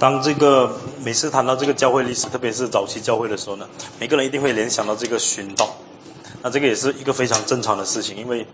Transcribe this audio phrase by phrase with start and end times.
[0.00, 3.68] 当这个每次谈到这个教会历史，特别是早期教会的时候呢，
[3.98, 5.76] 每个人一定会联想到这个寻道。
[6.42, 8.46] 那这个也是一个非常正常的事情，因为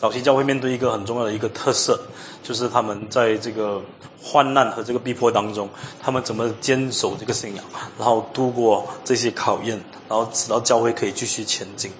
[0.00, 2.00] 早期教会面对一个很重要的一个特色，
[2.42, 3.80] 就是他们在这个
[4.20, 5.68] 患难和这个逼迫当中，
[6.02, 7.64] 他们怎么坚守这个信仰，
[7.96, 11.92] 然后度过这些考验，然后直到教会可以继续前进。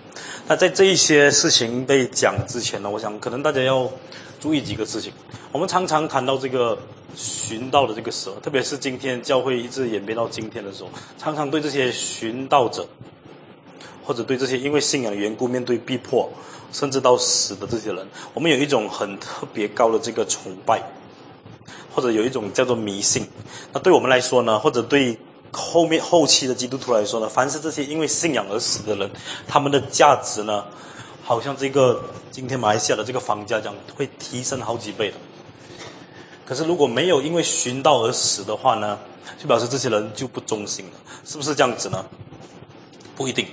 [0.49, 3.89] 那在这一些事情被讲之前呢，我想可能大家要
[4.41, 5.13] 注意几个事情。
[5.53, 6.77] 我们常常谈到这个
[7.15, 12.87] 寻道的这个时候，特别是今天教会一直演变到今天的时候，常常对这些寻道者。
[14.05, 16.33] 或者对这些因为信仰的缘故面对逼迫，
[16.73, 20.83] 甚至到死的这些人，我们有一种很特别高的这个崇拜，
[21.95, 23.29] 或者有一种叫做迷信。
[23.71, 25.19] 那对我们来说呢，或者对
[25.53, 29.11] 后面后期的基督徒来说呢，凡是这些因为信仰而死的人，
[29.47, 30.65] 他们的价值呢，
[31.23, 35.19] 好像这个今天马来西亚的这个房价这样会提升好几倍的。
[36.49, 38.99] 可是如果没有因为寻道而死的话呢，
[39.39, 42.03] 就表示这些人就不忠心了，是不是这样子呢？
[43.15, 43.47] 不一定。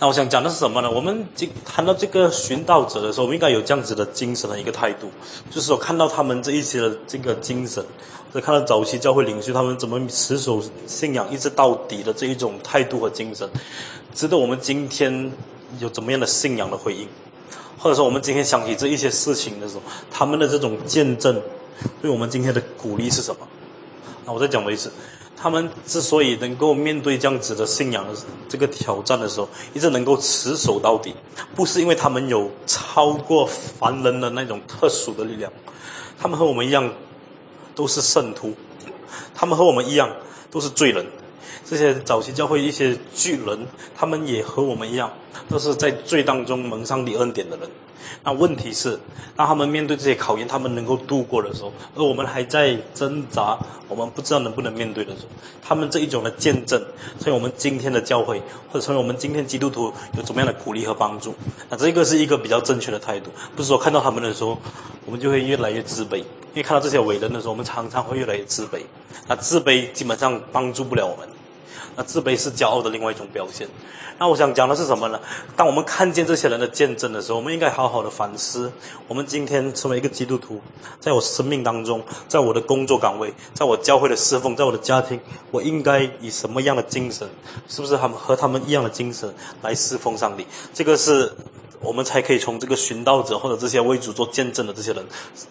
[0.00, 0.90] 那我想讲的是什么呢？
[0.90, 5.08] 我们今谈到这个寻道者的时候，我们应该有这样子的精神的一个态度，
[5.52, 7.80] 就是说看到他们这一些的这个精神，
[8.32, 13.48] 或者看到早期教会领袖他们怎么持守信仰一直到底的这一种态度和精神，
[14.12, 15.30] 值得我们今天
[15.78, 17.08] 有怎么样的信仰的回应，
[17.78, 21.40] 或者说我们今天想起这一些事情的时候，他们的这种见证，
[22.00, 23.46] 对我们今天的鼓励是什么？
[24.24, 24.90] 那我再讲一次。
[25.38, 28.14] 他们之所以能够面对这样子的信仰的
[28.48, 31.14] 这个挑战的时候，一直能够持守到底，
[31.54, 35.52] 不是因为他们有超过凡人的那种特殊的力量，
[36.18, 36.90] 他们和我们一样，
[37.74, 38.54] 都是圣徒，
[39.34, 40.10] 他们和我们一样
[40.50, 41.04] 都是罪人，
[41.66, 45.12] 这些早期教会一些巨人，他们也和我们一样，
[45.50, 47.68] 都是在罪当中蒙上帝恩典的人。
[48.22, 48.98] 那问题是，
[49.36, 55.28] 当他们面对这些考验，他们能够度过的时候，而我们还在挣扎，我们不知道能不能面对的时候，
[55.62, 56.80] 他们这一种的见证，
[57.20, 61.34] 成为我们今天的教会，或者成为我们今天基督徒有怎么样的鼓励和帮助？
[61.68, 64.58] 那这个是一个比较正确的态度，不是说看到他们的时候，
[65.04, 66.24] 我们就会越来越自卑，因
[66.56, 68.80] 为看到这些伟人的时候，我们常常会越来越自卑。
[69.28, 71.28] 那自卑基本上帮助不了我们。
[71.96, 73.66] 那自卑是骄傲的另外一种表现。
[74.18, 75.20] 那我想讲的是什么呢？
[75.56, 78.72] 当我们看见这些人的见证的时候，我们应该好好的反思：
[79.08, 80.60] 我们今天成为一个基督徒，
[81.00, 85.20] 在我生命当中，在我的工作岗位，在我教会的侍奉，在我的家庭，
[85.50, 87.28] 我应该以什么样的精神？
[87.68, 90.46] 是不是他们和他们一样的精神来侍奉上帝？
[90.72, 91.32] 这个是。
[91.86, 95.06] 我们才可以从这个寻道者或者这些为主做见证的这些人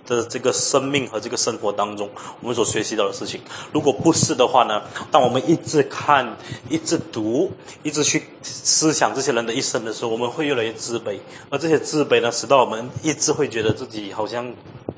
[0.06, 2.10] 的这个生命和这个生活当中，
[2.42, 3.40] 我们所学习到的事情。
[3.72, 4.82] 如果不是的话呢？
[5.10, 6.38] 当我们一直看、
[6.70, 7.52] 一直读、
[7.84, 11.18] 一直去思想这些人的一生的时候，我们会越来越自卑。
[11.50, 14.54] 而这些自卑呢，使到我们一直会觉得自己好像。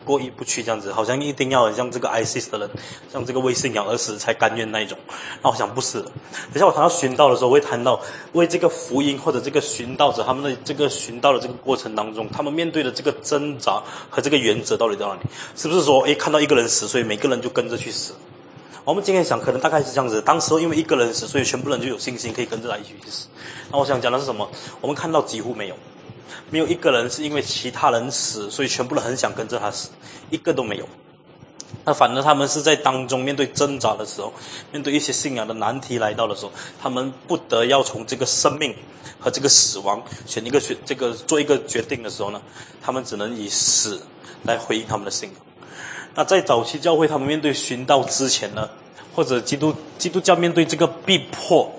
[0.07, 2.69] 过意不去这样子，好像一定要像这个 ISIS 的人，
[3.11, 4.97] 像这个为信仰而死才甘愿那一种。
[5.43, 6.09] 那我想不是的。
[6.53, 7.99] 等下我谈到寻道的时候，我会谈到
[8.31, 15.19] 为这个福音或者这个寻道者他们的这个寻道的这个过程当中，他们面对的这个挣扎和这个原则到底在哪里？
[15.57, 18.13] 是不是说，诶，看到一个人死，所以每个人就跟着去死？
[18.85, 20.21] 我们今天想，可能大概是这样子。
[20.21, 23.27] 当时因为一个人死，所以全部人就有信心可以跟着他一起去死。
[23.69, 24.49] 那我想讲的是什么？
[24.79, 25.75] 我们看到几乎没有。
[26.49, 29.89] 没有一个人是因为其他人死，所以全部人很想跟着他死，
[30.29, 30.87] 一个都没有。
[31.83, 34.33] 那反而他们是在当中面对挣扎的时候，
[34.71, 36.51] 面对一些信仰的难题来到的时候，
[36.81, 38.73] 他们不得要从这个生命
[39.19, 42.41] 和这个死亡选一个选这个做一个决定的时候呢，
[42.81, 44.01] 他们只能以死
[44.43, 45.39] 来回应他们的信仰。
[46.15, 48.69] 那在早期教会，他们面对寻道之前呢，
[49.13, 51.71] 或者基督基督教面对这个逼迫。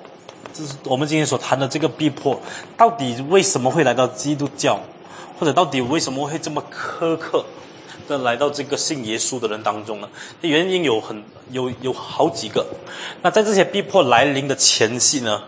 [0.84, 2.41] 我们今天所谈的这个逼迫，
[2.76, 4.80] 到底为什么会来到基督教，
[5.38, 7.44] 或者到底为什么会这么苛刻
[8.06, 10.08] 的来到这个信耶稣的人当中呢？
[10.41, 12.66] 原因有很有有好几个。
[13.22, 15.42] 那在这些逼迫来临的前夕呢？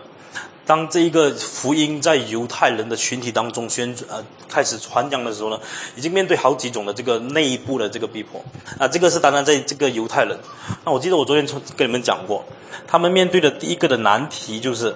[0.71, 5.59] 当这一个福音在犹太人的群体当中宣呃开始传扬的时候呢，
[5.97, 8.41] 已经面对好几种的这个内部的这个逼迫
[8.79, 10.39] 啊，这个是当然在这个犹太人。
[10.85, 11.45] 那我记得我昨天
[11.75, 12.45] 跟你们讲过，
[12.87, 14.95] 他们面对的第一个的难题就是，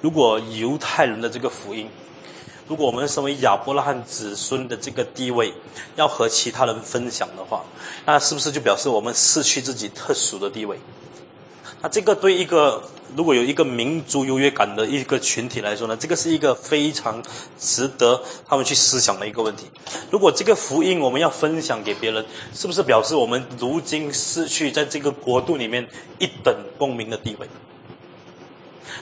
[0.00, 1.88] 如果犹太人的这个福音，
[2.68, 5.52] 如果我们身为亚伯拉罕子孙的这个地位
[5.96, 7.64] 要和其他人分享的话，
[8.06, 10.78] 那是不是就表示我们失去自己特殊的地位？
[11.82, 12.84] 那这个对一个
[13.16, 17.22] 如果有一个民族优越感的一个群体来说呢，这个是一个非常
[17.58, 19.66] 值得他们去思想的一个问题。
[20.10, 22.24] 如果这个福音我们要分享给别人，
[22.54, 25.88] 是不是表示我们如今失去在这个国度里面
[26.18, 27.48] 一等公民的地位？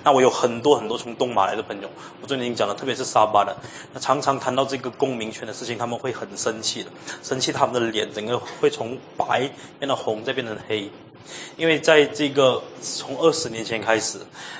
[0.04, 3.56] 那我有很多很多从东马来的朋友，我最近讲了，特别是沙巴的，
[3.92, 6.90] 那常常谈到这个公民权的事情，他们会很生气的，
[7.24, 9.50] 生气他们的脸整个会从白
[9.80, 10.88] 变到红，再变成黑。
[11.56, 14.18] 因为在这个从二十年前开始，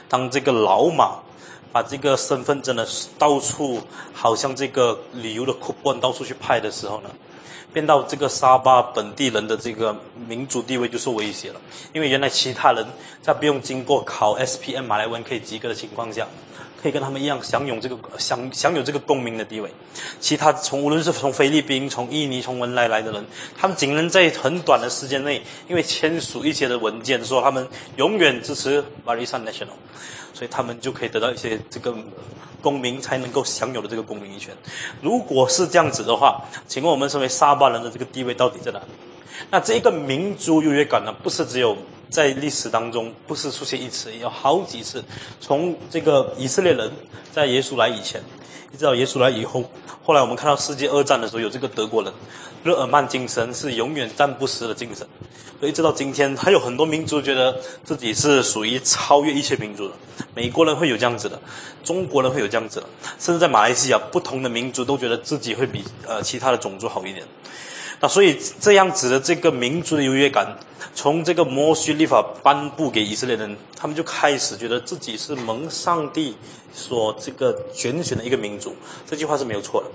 [0.08, 1.18] 当这个老马
[1.72, 2.86] 把这个身份证的
[3.18, 3.80] 到处，
[4.12, 7.10] 好像这个旅游的 coupon 到处去派的时候呢，
[7.72, 9.94] 变到这个沙巴本地人的这个
[10.26, 11.60] 民族地位就受威胁了。
[11.92, 12.86] 因为原来其他人
[13.20, 16.26] 在不用经过考 S P M 马来文可以及格的情况下。
[16.80, 19.70] 可以跟他们一样享有这个享享有这个公民的地位，
[20.20, 23.24] 其他从无论是从菲律宾、从印尼、从文莱来的人，
[23.56, 29.78] 他们仅能在很短的时间内，因为签署一些的文件，说他们永远支持 Barisan Nasional，
[30.32, 31.94] 所以他们就可以得到一些这个
[32.60, 34.54] 公民才能够享有的这个公民权。
[35.00, 38.84] 如果是这样子的话，请问我们身为沙巴人的这个地位到底在哪里？
[39.50, 41.76] 那这一个民族优越感呢，不是只有。
[42.08, 45.04] 在历史当中，不是出现一次，有好几次。
[45.40, 46.90] 从这个以色列人
[47.32, 48.22] 在耶稣来以前，
[48.72, 49.64] 一直到耶稣来以后，
[50.04, 52.12] 后来我们看到世界二战的时候，有这个德国人，
[52.64, 55.06] 日耳曼精神是永远战不死的精神。
[55.58, 59.94] 所以，直到今天，还有很多民族觉得自己是属于超越一切民族的。
[60.34, 61.40] 美国人会有这样子的，
[61.82, 62.86] 中国人会有这样子的，
[63.18, 67.26] 甚至在马来西亚，不同的民族都觉得自己会比呃其他的种族好一点。
[68.00, 70.56] 那所以这样子的这个民族的优越感，
[70.94, 76.36] 从这个摩西立法颁布给以色列人，他们就开始觉得自己是蒙上帝
[76.74, 78.76] 所这个拣选的一个民族。
[79.06, 79.88] 这句话是没有错的。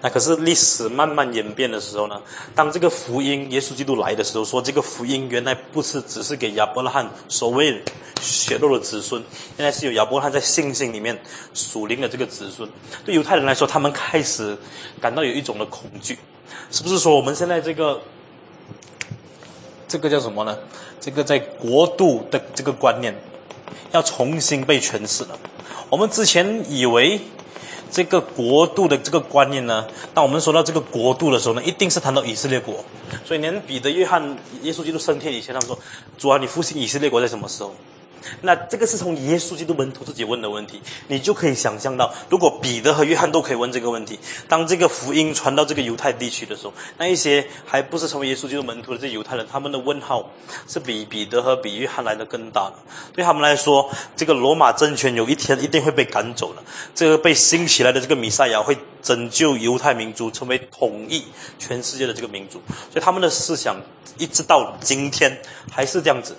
[0.00, 2.20] 那可是历史慢慢演变的时候呢，
[2.54, 7.82] 当这个福音耶稣基督来的时候，说这个福音原来不是只是给亚伯拉罕所谓
[8.20, 9.20] 血肉的子孙，
[9.56, 11.18] 原来是有亚伯拉罕在信心里面
[11.54, 12.68] 属灵的这个子孙。
[13.04, 14.56] 对犹太人来说，他们开始
[15.00, 16.18] 感到有一种的恐惧。
[16.70, 18.00] 是不是说我们现在这个
[19.86, 20.58] 这个叫什么呢？
[21.00, 23.14] 这个在国度的这个观念
[23.92, 25.38] 要重新被诠释了。
[25.88, 27.20] 我们之前以为
[27.90, 32.84] 这个国度的这个观念呢，当我们说到这个国度的时候呢，一定是谈到以色列国。
[33.24, 35.78] 所以连彼得、约翰、耶稣基督升天以前，他们说
[36.18, 37.74] ：“主啊，你复兴以色列国在什么时候？”
[38.42, 44.18] 那这个是从耶稣基督门徒自己问的问题，你就可以想象到，如果彼得和约翰都可以问这个问题，
[44.48, 50.30] 当这个福音传到这个犹太地区的时候，那一些还不是成为耶稣基督门徒的这犹太人，他们的问号
[50.66, 52.74] 是比彼得和比约翰来的更大的。
[53.12, 56.62] 对他们来说，这个罗马政权有一天一定会被赶走了，
[56.94, 61.24] 这个被兴起来的这个弥赛亚会拯救犹太民族，成为统一
[61.58, 62.60] 全世界的这个民族，
[62.92, 63.76] 所以他们的思想
[64.18, 66.36] 一直到今天还是这样子。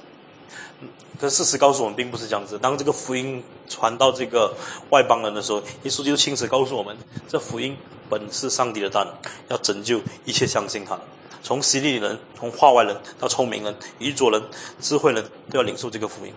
[1.19, 2.57] 可事实告诉我们，并不是这样子。
[2.57, 4.55] 当这个福音传到这个
[4.89, 6.95] 外邦人的时候，耶稣就亲自告诉我们：
[7.27, 7.75] 这福音
[8.09, 9.05] 本是上帝的蛋，
[9.49, 10.97] 要拯救一切相信他。
[11.43, 14.41] 从犀利人，从化外人到聪明人、愚拙人、
[14.79, 16.33] 智慧人都要领受这个福音。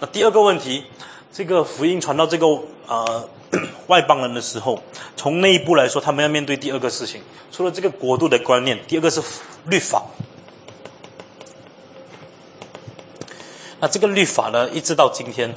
[0.00, 0.84] 那第二个问题，
[1.32, 2.46] 这个福音传到这个
[2.88, 3.28] 呃
[3.86, 4.82] 外邦人的时候，
[5.16, 7.22] 从内部来说，他们要面对第二个事情，
[7.52, 9.22] 除了这个国度的观念，第二个是
[9.66, 10.02] 律法。
[13.84, 15.54] 那这个律法呢，一直到今天，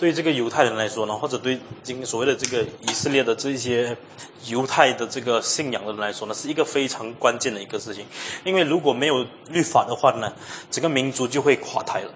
[0.00, 3.96] 对这个犹太人来说呢，或者对今所谓的这个以色列的这些
[4.48, 8.04] 犹太的这个信仰的人来说呢，是一个非常关键的一个事情。
[8.42, 10.32] 因为如果没有律法的话呢，
[10.68, 12.12] 整个民族就会垮台了。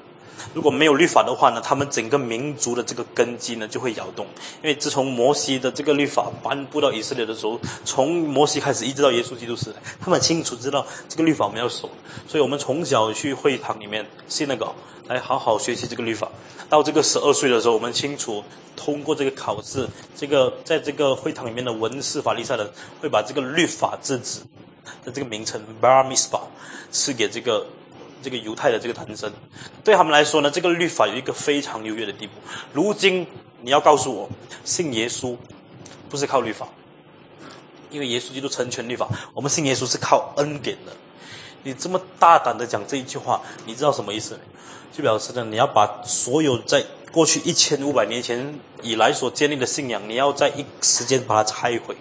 [0.54, 4.26] 如果没有律法的话呢，他们整个民族的这个根基呢就会摇动。
[4.62, 11.90] 因为自从摩西的这个律法颁布到以色列的时候，从摩西开始一直到耶稣基督时代，他们清楚知道这个律法我们要守。
[12.26, 14.74] 所以我们从小去会堂里面信那个，
[15.08, 16.30] 来好好学习这个律法。
[16.68, 18.42] 到这个十二岁的时候，我们清楚
[18.74, 19.86] 通过这个考试，
[20.16, 22.68] 这个在这个会堂里面的文士法利赛人
[23.00, 24.40] 会把这个律法之子
[25.04, 26.40] 的这个名称 Bar Mitzvah
[26.90, 27.66] 赐给这个。
[28.26, 29.32] 这个犹太的这个诞生，
[29.84, 32.32] 对他们来说呢，这个律法有一个非常优越的地步。
[32.72, 33.24] 如今
[33.62, 34.28] 你要告诉我，
[34.64, 35.36] 信耶稣
[36.10, 36.66] 不是靠律法，
[37.88, 40.90] 因为耶稣基督成全律法，我们信耶稣是靠恩典的。
[41.62, 44.36] 你这么大胆的讲这一句话，你知道什么意思？
[44.92, 51.96] 就表示呢，你要把所有在过去一千五百年前以来所建立的信仰，你要在一时间把它拆毁。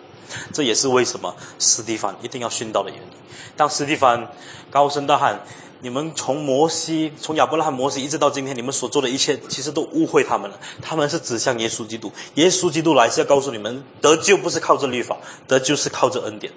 [0.51, 3.07] 这也是为什么斯蒂凡一定要殉道的原因。
[3.55, 4.27] 当斯蒂凡
[4.71, 5.39] 高声大喊。
[5.85, 10.59] 你们从摩西，从亚伯拉罕、摩西一直到今天，你们所做的一切，其实都误会他们了。
[10.81, 15.15] 他们是指向耶稣基督，耶稣基督来是要告诉你们，得救不是靠着律法，
[15.47, 16.51] 得救是靠着恩典。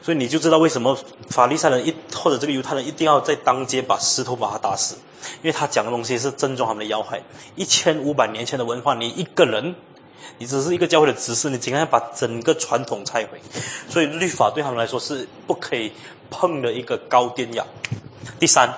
[0.00, 0.96] 所以你就知道为什么
[1.28, 4.94] 法利赛人一或者这个犹太人一定要在当街把石头把他打死，
[5.42, 7.20] 因为他讲的东西是正中他们的要害。
[7.56, 9.74] 一千五百年前的文化，你一个人，
[10.38, 13.40] 你只是一个教会的执事，你竟然要把整个传统拆毁。
[13.88, 15.92] 所以律法对他们来说是不可以
[16.30, 17.64] 碰的一个高电压。
[18.40, 18.72] 第三，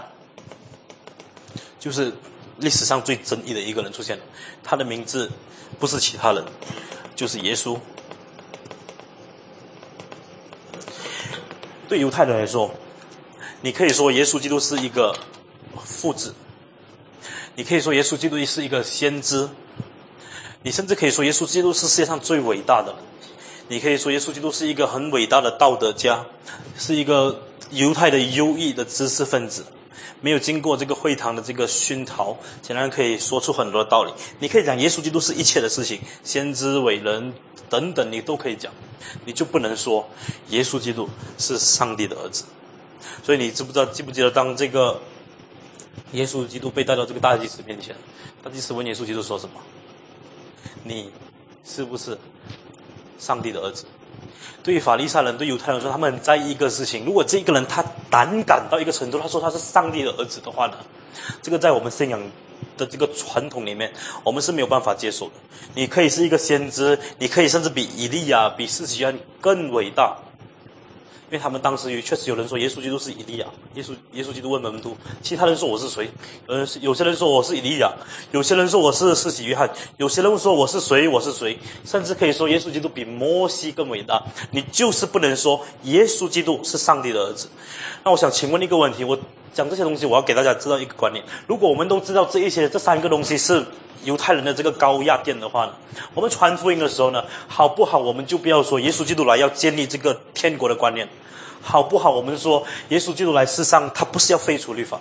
[1.78, 2.12] 就是
[2.58, 4.24] 历史上最争议的一个人出现了，
[4.62, 5.30] 他的名字
[5.78, 6.44] 不是其他人，
[7.14, 7.78] 就是耶稣。
[11.88, 12.74] 对犹太人来说，
[13.60, 15.16] 你可以说耶稣基督是一个
[15.84, 16.34] 父子，
[17.54, 19.48] 你可以说耶稣基督是一个先知，
[20.66, 22.92] 你甚至可以说耶稣基督是世界上最伟大的。
[23.68, 26.26] 你可以说耶稣基督是一个很伟大的道德家，
[26.76, 29.64] 是一个犹太的优异的知识分子，
[30.20, 34.12] 没有经过这个会堂的这个熏陶，显然可以说出很多道理。
[34.40, 37.32] 你可以讲耶稣基督是一切的事情，先知伟人
[37.70, 38.72] 等等，你都可以讲，
[39.24, 40.04] 你就不能说
[40.48, 41.08] 耶稣基督
[41.38, 42.42] 是上帝的儿子。
[43.22, 45.00] 所以你知不知道记不记得当这个
[46.10, 47.94] 耶稣基督被带到这个大祭司面前，
[48.42, 49.60] 大祭司问耶稣基督说什么？
[50.84, 51.10] 你
[51.64, 52.16] 是不是？
[53.18, 53.86] 上帝的儿子，
[54.62, 60.76] 对于法利赛人、对犹太人说，他们很在意一个事情：如果这个人他胆敢到一个程度，他说他是上帝的儿子的话呢，
[61.40, 62.20] 这个在我们信仰
[62.76, 63.90] 的这个传统里面，
[64.22, 65.32] 我们是没有办法接受的。
[65.74, 70.14] 你可以是一个先知，你可以甚至比以利亚、比世袭人更伟大。
[71.28, 76.08] 因为他们当时也确实有人说耶稣基督是以利亚，耶稣耶稣基督问门徒，其他人说我是谁？
[76.46, 77.92] 呃，有些人说我是以利亚，
[78.30, 81.08] 有些人说我是世袭约翰，有些人说我是谁？
[81.08, 81.58] 我是谁？
[81.84, 84.22] 甚至可以说耶稣基督比摩西更伟大。
[84.52, 87.48] 你就是不能说耶稣基督是上帝的儿子。
[88.04, 89.18] 那我想请问一个问题，我
[89.56, 93.64] 讲这些东西，我要给大家知道一个观念：如果我们都知道这一些这三个东西是。
[94.04, 95.68] 犹太人的这个高压电的话，
[96.14, 97.98] 我们传福音的时候呢，好不好？
[97.98, 101.08] 我们就不要说耶稣基督来要建立这个天国的观念，
[101.60, 102.08] 好不好？
[102.12, 105.00] 我们说耶稣基督来世上，他不是要废除律法，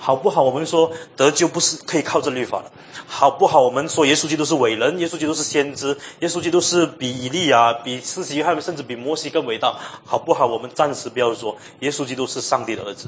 [0.00, 0.42] 好不好？
[0.42, 2.72] 我们说得救不是可以靠这律法的，
[3.06, 3.60] 好不好？
[3.60, 9.72] 我们说耶稣基督是伟人，耶稣基督是先知，耶稣基督是比以利亚、比施洗约翰甚至比摩西更伟大，
[10.04, 10.44] 好不好？
[10.44, 13.06] 我们暂时不要说耶稣基督是上帝的儿子，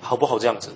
[0.00, 0.38] 好不好？
[0.38, 0.70] 这样子。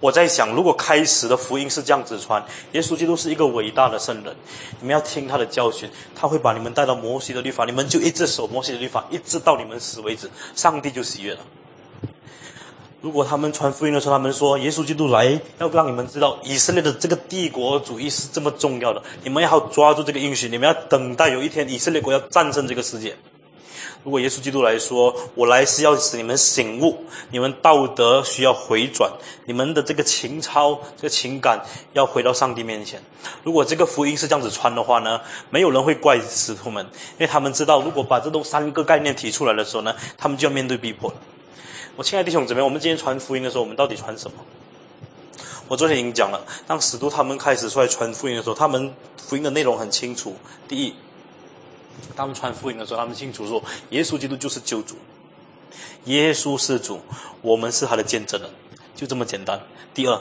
[0.00, 4.34] 我在想，如果开始的福音是这样子传，耶稣基督是一个伟大的圣人，
[4.80, 11.40] 你们要听他的教训，他会把你们带到摩西的律法，你们就一直守摩西的律法，一直到你们死为止，上帝就喜悦了。
[13.00, 23.16] 如果他们传福音的时候，他们说耶稣基督来要让你们知道以色列的这个帝国主义是这么重要的，你们要抓住这个应许，你们要等待有一天以色列国要战胜这个世界。
[24.04, 29.10] 如果耶稣基督来说，我来是要使你们醒悟，你们道德需要回转，
[29.46, 31.58] 你们的这个情操、这个情感
[31.94, 33.02] 要回到上帝面前。
[33.42, 35.18] 如果这个福音是这样子传的话呢，
[35.48, 41.16] 没有人会怪使徒们，因为他们知道，如果把这都三个概念提出来的时候呢，他们就要面对逼迫了。
[41.96, 44.36] 我亲爱的弟兄姊妹，我们今天传福音的时候，我们到底传什么？
[45.66, 50.36] 我昨天已经讲了，当使徒他们开始出来传福音的时候，他们福音的内容很清楚。
[50.68, 50.94] 第一。
[52.16, 54.96] 他们传福音的时候，他们清楚说，耶稣基督就是救主，
[56.04, 57.00] 耶稣是主，
[57.42, 58.50] 我们是他的见证人，
[58.94, 59.60] 就这么简单。
[59.92, 60.20] 第二，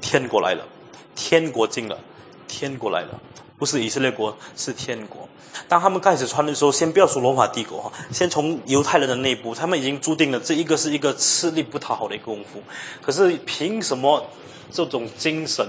[0.00, 0.66] 天国来了，
[1.14, 1.98] 天国进了，
[2.46, 3.20] 天国来了，
[3.58, 5.28] 不是以色列国，是天国。
[5.68, 12.62] 当他们开始传的时候，先不要说罗马帝国哈，先从犹太人的内部，他们已经注定了这一个是一个吃力不讨好的一个功夫。
[13.00, 14.26] 可是凭什么
[14.72, 15.66] 这种精神？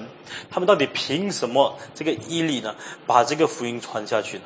[0.49, 2.75] 他们到底凭什么这个毅力呢？
[3.05, 4.43] 把这个福音传下去呢？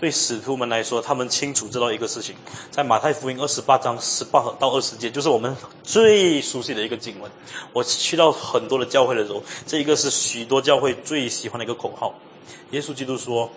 [0.00, 2.34] 对使徒们来说，他们清楚知道一个事情，
[2.70, 7.30] 在马太福音二十八章十八到二十节，就是我们最熟悉的一个经文。
[7.72, 12.14] 我去到很多的教会的时候，这一个是许多教会最喜欢的一个口号。
[12.70, 13.50] 耶稣基督说：“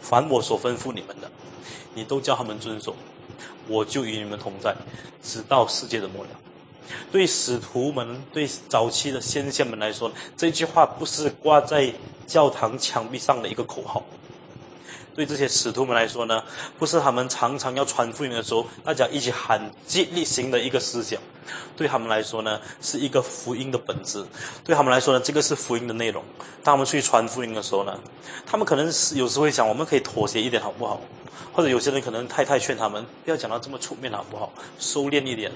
[0.00, 1.30] 凡我所吩咐你们的，
[1.94, 2.94] 你都叫他们遵守，
[3.68, 4.74] 我就与你们同在，
[5.22, 6.30] 直到世界的末了。”
[7.10, 11.92] 对使徒们、对早期的先贤们来说，这句话不是挂在
[12.26, 14.02] 教堂墙壁上的一个口号。
[15.14, 16.42] 对这些使徒们来说呢，
[16.78, 21.20] 不是他们常常要传福音的时候，大家一起喊接力型的一个思想。
[21.76, 24.24] 对他们来说呢，是一个福音的本质。
[24.64, 26.22] 对他们来说呢，这个是福音的内容。
[26.62, 27.98] 当他们去传福音的时候呢，
[28.46, 31.00] 他们可能是有时会想，我们可以妥协一点好不好？
[31.52, 34.50] 或者有些人可能太太劝他们，不要讲到这么出面好不好？
[34.78, 35.52] 收敛一点。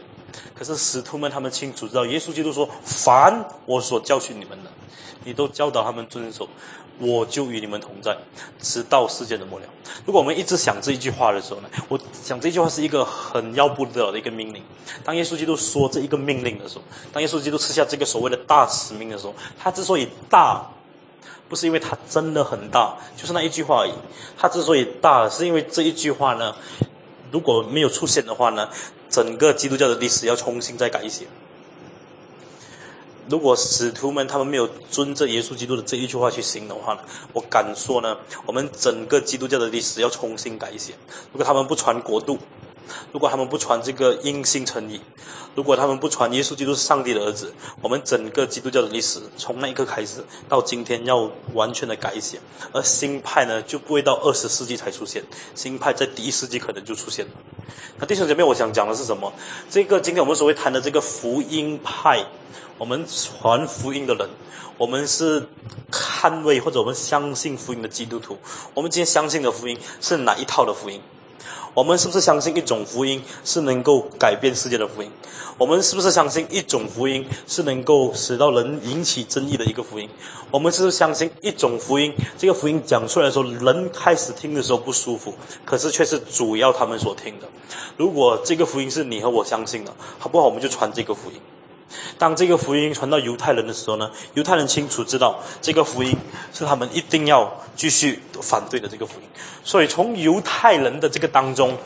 [0.55, 4.71] 可是使徒们他们清楚知道，耶稣基督说：“凡我所教训你们的，
[5.25, 6.47] 你都教导他们遵守。”
[6.99, 8.17] 我就与你们同在，
[8.61, 9.67] 直到世界的末了。
[10.05, 14.63] 如果我们一直想这一句话的时候呢，我想这句话是一个很要不得的一个命令。
[15.05, 20.67] 当耶稣基督说这一个命令的时候，当耶稣基督吃下这个所谓的大使命的时候，他之所以大，
[21.49, 23.93] 不是因为他真的很大，就是那一句话而已。
[24.39, 26.55] 他之所以大，是因为这一句话呢，
[27.31, 28.69] 如果没有出现的话呢，
[29.11, 31.27] 整个基督教的历史要重新再改写。
[33.29, 37.01] 如果使徒们他们没有遵着耶稣基督的这一句话去行的话呢，
[37.33, 38.17] 我敢说呢，
[38.47, 40.95] 我们整个基督教的历史要重新改写。
[41.33, 42.39] 如果他们不传国度，
[43.13, 45.01] 如果他们不传这个因信称义，
[45.57, 52.39] 如果他们不传耶稣基督是上帝的儿子，我们整个基督教的历史从那一刻开始到今天要完全的改写。
[52.73, 55.25] 而新派呢，就不会到二十世纪才出现，
[55.57, 57.33] 新派在第一世纪可能就出现了。
[57.99, 59.33] 那弟兄姐妹，我想讲的是什么？
[59.69, 62.25] 这个今天我们所谓谈的这个福音派，
[62.79, 64.29] 我们传福音的人，
[64.77, 65.49] 我们是
[65.91, 68.37] 捍卫或者我们相信福音的基督徒。
[68.75, 71.01] 我们今天相信的福音是哪一套的福音？
[71.75, 75.11] 我们是不是相信一种福音是能够改变世界的福音？
[75.59, 80.09] 我们是不是相信一种福音是能够使到人引起争议的一个福音？
[80.51, 85.35] 我们是不是相信一种福音，这个福音讲出来的时候，人开始听的时候不舒服，
[85.67, 87.47] 可是却是主要他们所听的？
[87.99, 90.47] 如果这个福音是你和我相信的，好不好？
[90.47, 91.39] 我们就传这个福音。
[92.19, 96.17] 当这个福音传到犹太人的时候呢，犹太人清楚知道这个福音
[96.53, 99.29] 是他们一定要继续反对的这个福音，
[99.63, 101.77] 所以从犹太人的这个当中，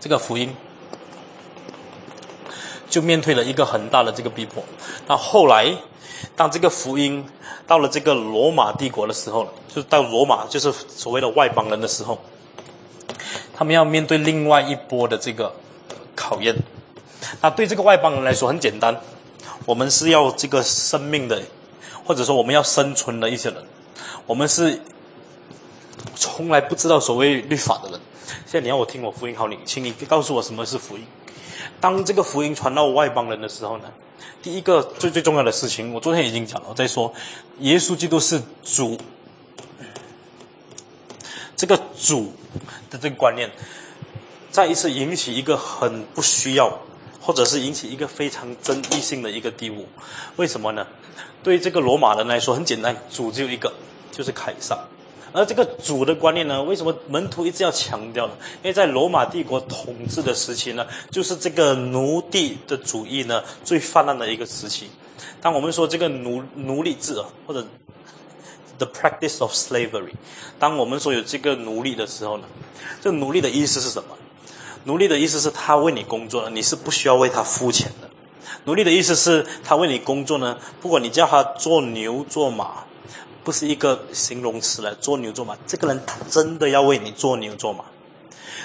[0.00, 0.54] 这个福音
[2.90, 4.62] 就面对了一个很大的这个逼迫。
[5.06, 5.74] 那后来，
[6.34, 7.24] 当这个福音
[7.66, 12.18] 到了这个罗马帝国的时候，就到罗马就是所谓的外邦人的时候，
[13.54, 15.54] 他们要面对另外一波的这个
[16.16, 16.56] 考验。
[17.40, 19.00] 那对这个外邦人来说很简单，
[19.66, 21.42] 我们是要这个生命的，
[22.04, 23.64] 或者说我们要生存的一些人，
[24.26, 24.80] 我们是
[26.14, 28.00] 从来不知道所谓律法的人。
[28.46, 31.06] 现在你要我听我福音好，你请你告诉我什么是福音。
[31.80, 33.84] 当这个福音传到外邦人的时候呢，
[34.42, 37.12] 第一个最最重要的事情，我昨天已经讲了，我在说
[37.60, 38.98] 耶稣基督是主，
[41.56, 42.32] 这个主
[42.90, 43.50] 的这个观念，
[44.50, 46.78] 再一次引起一个很不需要。
[47.28, 49.86] 或者是引起一个非常争议性的一个地步，
[50.36, 50.86] 为什么呢？
[51.42, 53.70] 对这个罗马人来说很简单，主只有一个，
[54.10, 54.78] 就是凯撒。
[55.34, 58.32] 而这个主的观念呢，为什么门徒一直要强调呢？
[58.62, 64.88] 因为在罗马帝国统治的时期呢，就是这个奴隶的主义呢最泛滥的一个时期。
[65.42, 67.62] 当我们说这个奴奴隶制啊，或者
[68.78, 70.14] the practice of slavery，
[70.58, 72.44] 当我们说有这个奴隶的时候呢，
[73.02, 74.16] 这奴隶的意思是什么？
[74.88, 78.08] 奴隶的意思是他为你工作了，你是不需要为他付钱的。
[78.64, 82.84] 奴隶的意思是他为你工作呢，不管你叫他做牛做马，
[83.44, 85.54] 不是一个形容词来做牛做马。
[85.66, 87.84] 这个人他真的要为你做牛做马。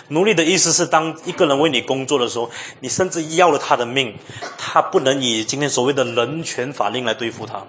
[0.08, 4.16] 奴隶的意思是，当一个人为你工作的时候，你甚至要了他的命，
[4.58, 7.66] 他不能以今天所谓的人权法令来对付他。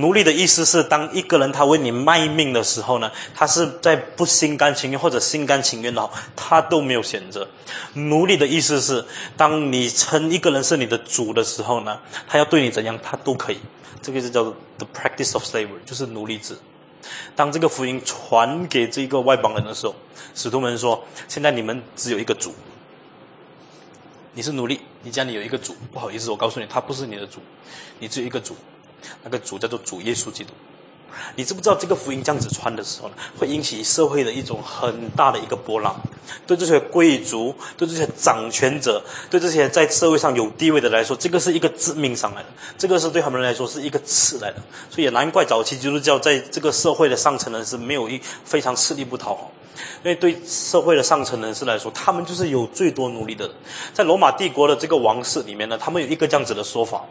[0.00, 7.46] 奴隶的意思是，当一个人他为你卖命的时候呢，他是在不心甘情愿或者心甘情愿的，他都没有选择。
[7.94, 9.04] 奴隶的意思是，
[9.36, 13.58] 当你称一个人是你的主的时候呢，他要对你怎样，他都可以。
[14.00, 16.56] 这个是叫做 the practice of slavery，就是奴隶制。
[17.34, 19.94] 当这个福音传给这个外邦人的时候，
[20.34, 22.54] 使徒们说：现在你们只有一个主，
[24.34, 25.74] 你是奴隶，你家里有一个主。
[25.92, 27.40] 不好意思，我告诉你，他不是你的主，
[27.98, 28.54] 你只有一个主。
[29.24, 30.50] 那个主叫做主耶稣基督，
[31.36, 35.94] 你知不知道这个福音这样子传的时候呢，会引起社会的一种很大的一个波浪？
[36.46, 44.56] 对这些贵族、对这些掌权者、对这些在社会上有地位的来说，这个是一个致命伤来的，这个是对他们来说是一个刺来的。
[44.90, 49.50] 所以也难怪早期基督教在这个社会的上层人士没有一非常吃力不讨好，
[50.04, 53.56] 因为对社会的上层人士来说，他们就是有最多奴隶的人。
[53.94, 57.02] 在罗马帝国的这个王室里面呢，他们有一个这样子的说法。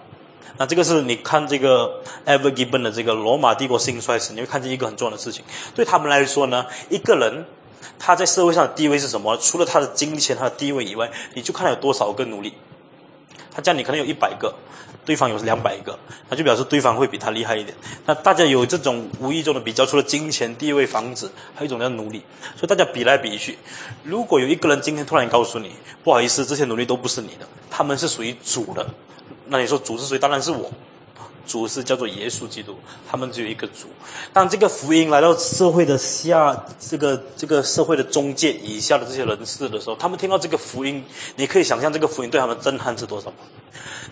[0.58, 5.43] 那这个是你看这个 Ever Given 的这个罗马帝国兴衰史，你会看见一个很重要的事情。
[5.76, 7.46] 对他们来说呢，一个人
[8.00, 9.38] 他在社会上的地位是什么？
[9.38, 12.54] 除了他的金钱、他的地位以外，你就看他有多少个奴隶。
[13.52, 14.54] 他家里可能有一百个，
[15.04, 15.98] 对方有两百个，
[16.30, 17.76] 那就表示对方会比他厉害一点。
[18.06, 22.22] 那大家有这种无意中的比较，除了金钱、地位、房子，还有一种叫奴隶。
[22.56, 23.58] 所以大家比来比去，
[24.04, 25.72] 如果有一个人今天突然告诉你，
[26.04, 28.86] 不好意思，这些奴隶都不是你的，他们是属于主的。
[29.49, 30.17] 那你说主是谁？
[30.19, 30.71] 当然是我，
[31.45, 32.77] 主是叫做耶稣基督。
[33.10, 33.88] 他们只有一个主。
[34.33, 41.03] 当这个福音来到社会的下，这个这个社会的中介以下的这些人士的时候，他们听到这个福音，
[41.36, 43.38] 你可以想象这个福音对他们震撼是多少吗？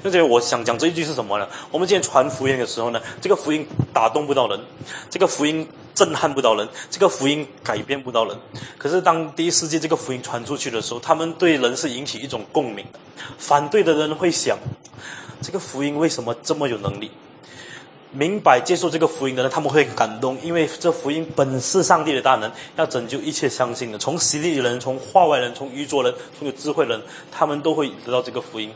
[0.04, 1.48] 那这我想讲这一句是什么呢？
[1.72, 4.60] 我们今天传福音的时候呢，这个福音打动不到人，
[5.10, 8.38] 这个福音震撼不到人，这个福音改变不到人。
[8.78, 13.00] 可是当第一世纪这个福音传出去的时候，他们对人是引起一种共鸣的。
[13.38, 14.56] 反对的人会想。
[15.42, 17.12] 这个福音为什么这么有能力？
[18.12, 27.00] 明白接受这个福音的人，他们会感动，因为这福音本是上帝的大能，要拯救一切相信的，从实力的人，从化外人，从愚拙人，从有智慧人，
[27.32, 28.72] 他们都会得到这个福音。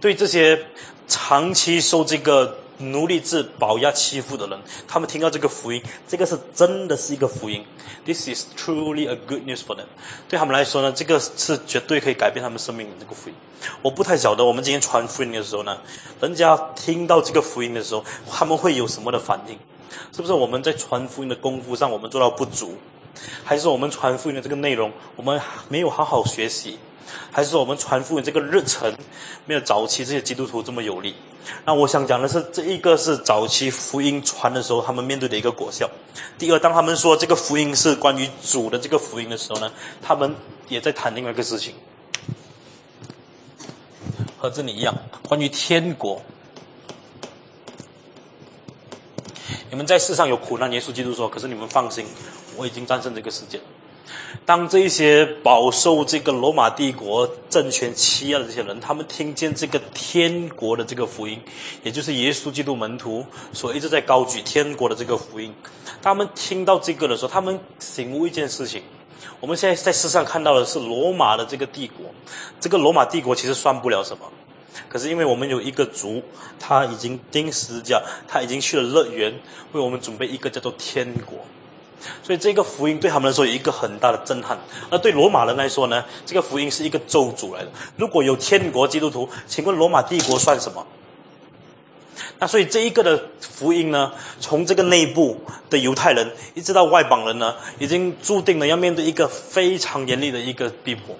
[0.00, 0.58] 对这些
[1.06, 7.64] 长期受这个奴隶制保压欺负的人，他们听到这个福音，这个是真的是一个福音。
[8.04, 9.86] This is truly a good news for them。
[10.28, 13.34] 对他们来说呢，这个是绝对可以改变他们生命的这个福音。
[13.82, 15.78] 我不太晓得我们今天传福音的时候呢，
[16.20, 19.58] 人家听到这个福音的时候，他们会有什么的反应？
[20.12, 22.76] 是不是我们在传福音的功夫上我们做到不足，
[23.44, 26.78] 还是我们传福音的这个内容我们没有好好学习？
[27.30, 28.92] 还是说我们传福音这个日程
[29.46, 31.14] 没有早期这些基督徒这么有力？
[31.64, 35.88] 那我想讲的是，这一个是早期福音传的时候他们面对的一个果效。
[36.36, 40.34] 第二，当他们说这个福音是关于主的这个福音的时候呢，他们
[40.68, 41.74] 也在谈另外一个事情，
[44.36, 44.94] 和这里一样，
[45.28, 46.20] 关于天国。
[49.70, 52.06] 你们在世上有苦难，耶稣基督说：“可是你们放心，
[52.56, 53.60] 我已经战胜这个世界。”
[54.44, 61.38] 当这些饱受这个罗马帝国政权欺压的这些人，他们听见这个天国的这个福音，
[61.82, 65.54] 也就是耶稣基督门徒所一直在高举天国的这个福音，
[66.00, 68.82] 他们听到这个的时候，他们醒悟一件事情：
[69.40, 72.06] 我们现在在世上看到的是罗马的这个帝国，
[72.58, 74.24] 这个罗马帝国其实算不了什么，
[74.88, 76.22] 可是因为我们有一个族，
[76.58, 79.38] 他已经钉十字架，他已经去了乐园，
[79.72, 81.38] 为我们准备一个叫做天国。
[82.22, 84.58] 所以这个福音对他们来说有一个很大的震撼，
[84.90, 87.70] 而对罗马人来说呢，这个福音是一个咒诅来的。
[87.96, 90.86] 如果有天国基督徒，请问罗马帝国算什么？
[92.38, 101.16] 那所以这一个的福音呢，从这个内部的犹太人一直到外邦人呢，已经注定了要面对一个非常严厉的一个逼迫。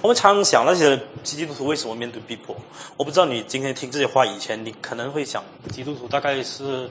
[0.00, 2.56] 我们常常想那些基督徒为什么面对逼迫？
[2.96, 6.88] 我不知道你今天听这些话以前，你可能会想，基督徒大概是。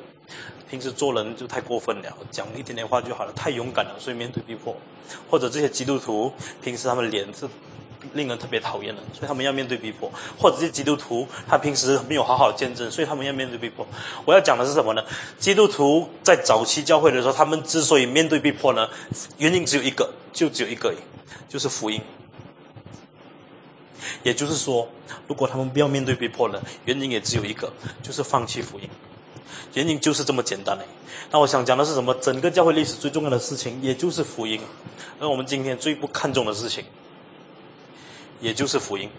[0.71, 4.73] 平时做人就太过分了，讲一点点话就好了，太勇敢了，所以面对逼迫，
[5.29, 6.31] 或者这些基督徒
[6.63, 7.45] 平时他们脸是
[8.13, 13.85] 令人特别讨厌的，所以他们要面对逼迫，或者这些基督徒他平时没有好好见证，所以他们要面对逼迫。
[14.23, 15.03] 我要讲的是什么呢？
[15.37, 18.87] 基督徒在早期教会的时候，他们之所以面对逼迫呢，
[19.39, 20.95] 原因只有一个，就只有一个，
[21.49, 22.01] 就是福音。
[24.23, 24.87] 也就是说，
[25.27, 28.89] 如果他们不要面对逼迫呢，原因也只有一个，就是放弃福音。
[29.73, 30.83] 原因就是这么简单嘞。
[31.31, 32.13] 那我想讲的是什么？
[32.15, 34.59] 整个教会历史最重要的事情，也就是福音。
[35.19, 36.83] 而我们今天最不看重的事情，
[38.41, 39.09] 也就是福音。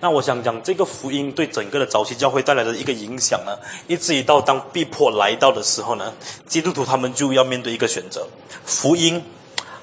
[0.00, 6.12] 那我想讲这个福音对整个的早期教会带来的一个影响呢，一直到当逼迫来到的时候呢，
[6.46, 8.28] 基督徒他们就要面对一个选择：
[8.66, 9.22] 福音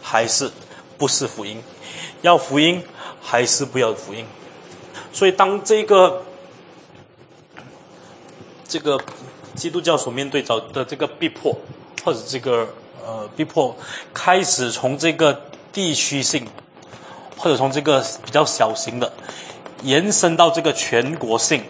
[0.04, 0.52] 还是
[1.00, 1.64] 不是福音？
[2.22, 2.84] 要福音
[3.20, 4.24] 还是不要福音？
[5.12, 6.24] 所以当这个
[8.68, 9.00] 这个。
[9.56, 11.56] 基督教所面对着的这个逼迫，
[12.04, 12.68] 或者这个
[13.06, 13.76] 呃逼迫，
[14.14, 16.48] 开始从这个地区性，
[17.38, 19.14] 或者从这个比较小型的，
[19.84, 21.64] 延伸到这个全国性。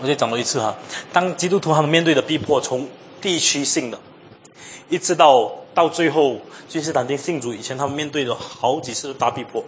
[0.00, 0.74] 我再讲多一次哈，
[1.12, 2.88] 当基督徒他们面对的逼迫从
[3.20, 3.98] 地区性的，
[4.88, 5.57] 一直到。
[5.78, 9.64] 到最后，君士坦丁信主以前，他们面对了好几次的大逼迫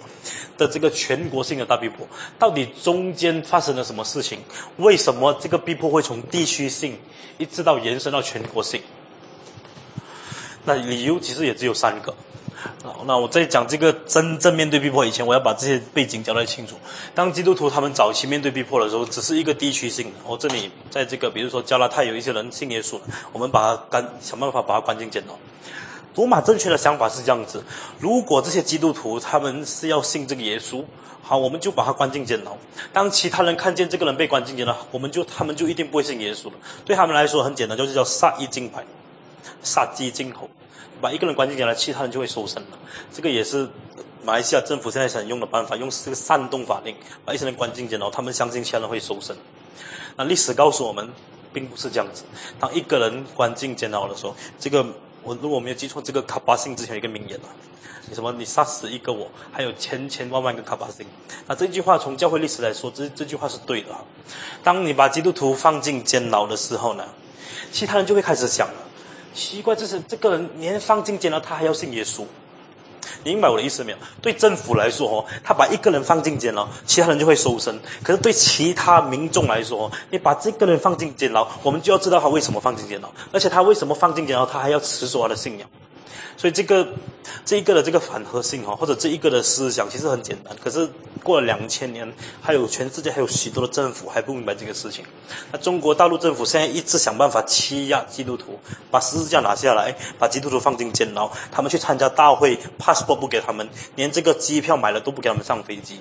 [0.59, 2.05] 的这个全国性的大逼迫，
[2.37, 4.40] 到底中间发生了什么事情？
[4.79, 6.99] 为什么这个逼迫会从地区性
[7.38, 8.83] 一直到延伸到全国性？
[10.64, 12.12] 那理由其实也只有三个。
[13.07, 16.75] 那我在讲这个真正面对逼迫以前，我要把这些背景交代清楚。
[17.14, 20.18] 当基督徒他们早期面对逼迫的时候，只是一个地区性的。
[20.27, 22.99] 我这里在这个，比如说加拉太有一些人信耶稣，
[23.33, 25.38] 我们把他关，想办法把他关进监牢。
[26.21, 27.65] 罗马正确的想法是这样子：
[27.99, 30.85] 如果这些基督徒他们是要信这个耶稣，
[31.23, 32.55] 好，我们就把他关进监牢。
[32.93, 36.53] 当其他人看见这个人被关进监牢，我们就他们就一定不会信耶稣了。
[36.85, 38.85] 对他们来说很简单，就是叫杀一儆百，
[39.63, 40.51] 杀鸡儆猴，
[41.01, 42.79] 把一个人关进监牢，其他人就会收身了。
[43.11, 43.67] 这个也是
[44.23, 49.35] 马来西亚政府现在想用的办法，用这个煽动法令把一些人关进监牢，他们相信其他人会收身。
[50.17, 51.09] 那历史告诉我们，
[51.51, 52.25] 并不是这样子。
[52.59, 54.85] 当一个人关进监牢的时候，这个。
[55.23, 57.47] 我如果没有记错，这个卡巴辛之前有一个名言了，
[58.09, 58.33] 你什么？
[58.33, 61.07] 你杀死一个我，还有千千万万个卡巴辛。
[61.47, 63.89] 那这句话从教会历史来说，这这句话是对的。
[64.63, 67.05] 当你把基督徒放进监牢的时候呢，
[67.71, 68.75] 其他人就会开始想了：
[69.35, 72.25] 奇怪，这是这个人连放进监牢，他还要信耶稣。
[73.25, 73.99] 你明白我的意思没有？
[74.23, 77.79] 对政府来说，哦，他把一个人放进监牢，其他人就会收身。
[78.03, 85.69] 可是对其他民众来说，你把这个人放进监牢，我们就要知道他为什么放进监牢，而且他为什么放进监牢，他还要持守他的信仰。
[86.40, 86.88] 所以这个
[87.44, 90.88] 这一个的这个反核性哈，或者这一个的思想其实很简单，可是
[91.22, 95.05] 过了两千年，还有全世界还有许多的政府还不明白这个事情。
[95.53, 98.59] 那中国大陆政府现在一直想办法欺压基督徒，
[98.90, 106.00] 把十字架拿下来，把基督徒放进监牢，他们去参加大会，passport 不给他们，连这个机票买了都不给他们上飞机。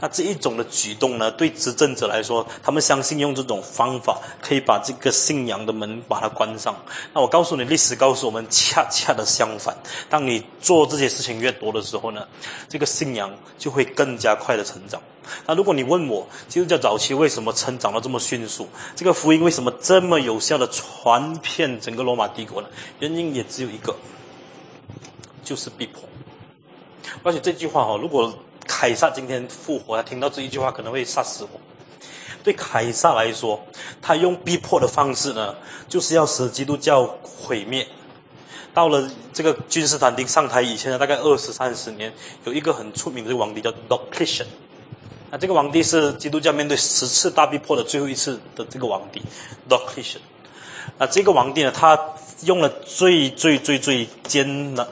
[0.00, 6.74] 那这一种的举动呢，对执政者来说，他们相信用这种方法可以把这个信仰的门把它关上。
[7.12, 9.74] 那我告诉你，历史告诉我们，恰恰的相反。
[10.10, 12.26] 当你做这些事情越多的时候呢，
[12.68, 15.00] 这个信仰就会更加快的成长。
[15.46, 18.68] 那如果你问我，基督教早期为什么成长的这么迅速？
[18.94, 22.68] 这个福音为什么这么有效的传遍整个罗马帝国呢？
[22.98, 23.96] 原因也只有一个，
[25.42, 26.02] 就是逼迫。
[27.22, 28.36] 而且这句话哈，如果
[28.76, 31.60] 凯撒今天复活，他听到这一句话可能会杀死我。
[32.42, 33.64] 对凯撒来说，
[34.02, 35.54] 他用逼迫的方式呢，
[35.88, 37.86] 就是要使基督教毁灭。
[38.74, 42.12] 到了这个君士坦丁上台以前的大概二十三十年，
[42.44, 44.46] 有一个很出名的皇帝叫 Diocletian。
[45.30, 49.22] 那这个皇帝是基督教面对十次大逼迫的最后一次的这个皇帝
[49.68, 50.18] Diocletian。
[50.98, 51.96] 那这个皇帝呢，他
[52.42, 54.84] 用了最最最最艰难。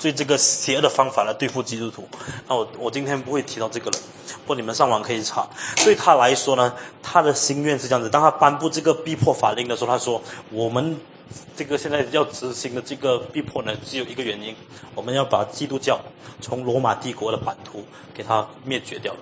[0.00, 2.08] 最这个邪恶的方法来对付基督徒，
[2.48, 5.46] 那我我今天不会提到这个了，不过你们上网可以查。
[5.84, 10.98] 对他来说呢，他的心愿是这样子：当他颁布这个逼迫法令的时候，他说：“我们
[11.54, 14.56] 这个现在要执行的这个逼迫呢，只有一个原因，
[14.94, 16.00] 我们要把基督教
[16.40, 17.84] 从罗马帝国的版图
[18.14, 19.14] 给它灭绝掉。”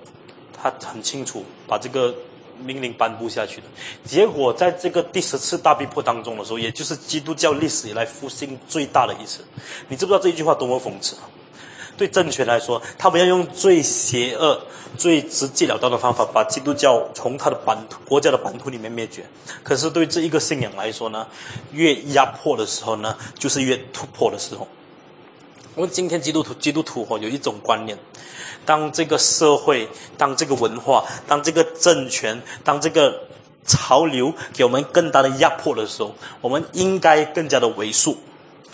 [0.57, 2.15] 他很清楚把这个。
[2.63, 3.67] 命令颁布下去的
[4.03, 9.43] 结果，在这个第十次大逼迫当中的时候，也就是基督教历史以来复兴最大的一次。
[9.87, 11.23] 你知不知道这一句话多么讽刺啊？
[11.97, 14.61] 对政权来说，他们要用最邪恶、
[14.97, 19.25] 最直截了当的方法，把基督教从他的版图、国家的版图里面灭绝。
[19.63, 21.27] 可是对这一个信仰来说呢，
[21.73, 24.65] 越压迫的时候呢，就是越突破的时候。
[25.79, 27.97] 我们今天基督徒，基督徒哈有一种观念。
[28.65, 29.87] 当这个社会、
[30.17, 33.17] 当这个文化、当这个政权、当这个
[33.65, 38.17] 潮流给我们更大的压迫的时候，我们应该更加的为数，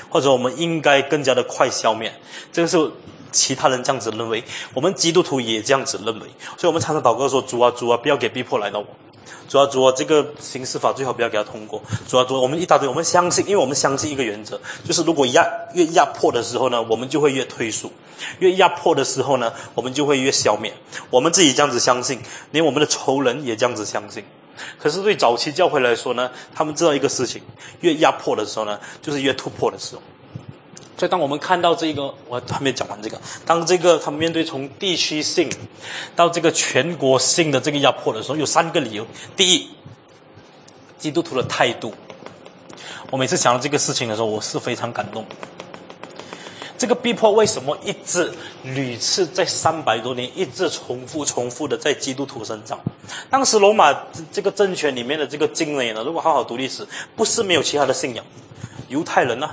[0.10, 2.12] 或者我们应该更加的快消灭。
[2.52, 2.92] 这个是
[3.32, 6.26] 其他人这样子认为，我们基督徒也这样子认为。
[6.58, 8.88] 所以我们常常祷告说：“主啊，主啊，不要给逼迫来到我。”
[9.48, 11.82] 主要主要，这个刑事法最好不要给他通过。
[12.08, 17.90] 主要主要，我们一大堆，我们相信，因为我们相信一个原则，就是如果压越压迫的时候呢，我们就会越退缩；
[18.40, 20.74] 越压迫的时候呢，我们就会越消灭。
[21.10, 22.20] 我们自己这样子相信，
[22.52, 24.24] 连我们的仇人也这样子相信。
[24.80, 27.42] 可是对早期教会来说呢，他们知道一个事情：
[27.82, 30.02] 越压迫的时候呢，就是越突破的时候。
[30.98, 33.20] 所以，当我们看到这个，我还没讲完这个。
[33.46, 35.50] 当这个他们面对从地区性
[36.16, 39.06] 到这个全国性的这个压迫的时候，有三个理由。
[39.36, 39.70] 第一，
[40.98, 41.94] 基督徒的态度。
[43.12, 45.26] 我每次想到这个事情的时候，我是非常感动。
[46.78, 48.32] 这个逼迫为什么一直
[48.64, 52.80] 屡次在三百多年一直重复、重复的在基督徒身上？
[53.30, 53.94] 当时罗马
[54.32, 58.26] 这个政权里面的这个精锐呢，如果好好读历史，不是没有其他的信仰，
[58.90, 59.50] 犹太人呢？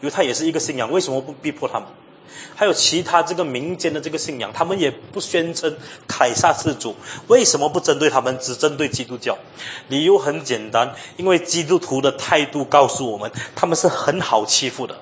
[0.00, 1.88] 犹太也是一个信仰，为什么不逼迫他们？
[2.54, 5.74] 还有其他这个民间的这个信仰，他们也不宣称
[6.06, 6.94] 凯撒是主，
[7.26, 9.36] 为什么不针对他们，只针对基督教？
[9.88, 14.94] 理由很简单，因为基督徒的态度告诉我们，他们是很好欺负的。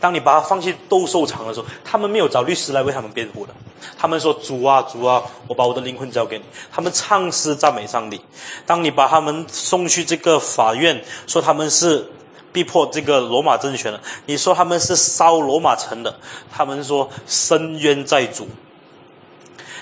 [0.00, 3.54] 当你把他放去斗兽场的时候，他们没有找律师来为他们辩护的，
[3.96, 6.44] 他们说主啊主啊，我把我的灵魂交给你。
[6.72, 8.20] 他们唱诗赞美上帝。
[8.66, 12.10] 当你把他们送去这个法院，说他们是。
[12.54, 14.00] 逼迫这个罗马政权了。
[14.26, 18.48] 你说他们是烧罗马城的，他们说深渊在主。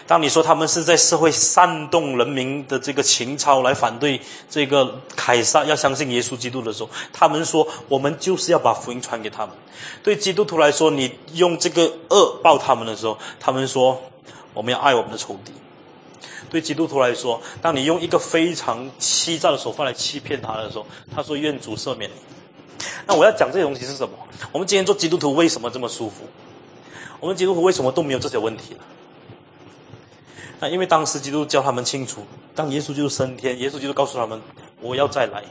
[0.04, 9.54] 当你说他们是在社会煽动人民的这个情操来反对这个凯撒，要相信耶稣基督的时候，他们说我们就是要把福音传给他们。
[10.02, 14.02] 对基督徒来说，你用这个恶报他们的时候，他们说
[14.54, 15.52] 我们要爱我们的仇敌。
[16.50, 22.16] 对基督徒来说，当你用一个非常欺诈的手法来欺骗他的时候，他说愿主赦免你。
[23.06, 24.14] 那我要讲这些东西是什么？
[24.52, 26.24] 我们今天做基督徒为什么这么舒服？
[27.20, 28.80] 我们基督徒为什么都没有这些问题呢？
[30.60, 34.40] 那因为当时基督教他们清楚，当耶稣就是升天，耶稣就是告诉他们
[34.82, 35.42] 我要再来，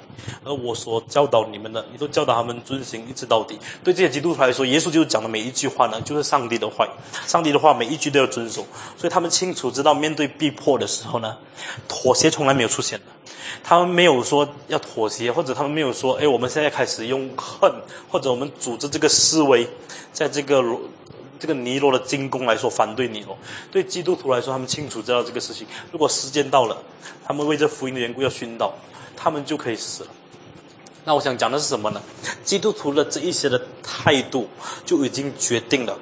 [0.43, 3.57] 而我所教导你们的，你都教导他们遵行一直到底。
[3.83, 6.87] 对这些基督徒来说，耶稣就是讲的每一句话呢，就是上帝的话，
[7.25, 8.65] 上帝的话每一句都要遵守。
[8.97, 11.37] 所以他们清楚知道，面对逼迫的时候呢，
[11.87, 13.05] 妥协从来没有出现的。
[13.63, 17.71] 他们没有说要妥协，或者他们没有说，哎，我们现在开始用恨，
[18.09, 19.67] 或者我们组织这个思维，
[20.11, 20.63] 在这个
[21.39, 23.37] 这个尼罗的进攻来说反对尼罗。
[23.71, 25.67] 对基督徒来说，他们清楚知道这个事情。
[25.91, 26.77] 如果时间到了，
[27.25, 28.73] 他们为这福音的缘故要殉道，
[29.21, 30.09] 他们就可以死了。
[31.05, 32.01] 那我想讲的是什么呢？
[32.43, 34.47] 基督徒的这一些的态度
[34.85, 35.97] 就已经决定了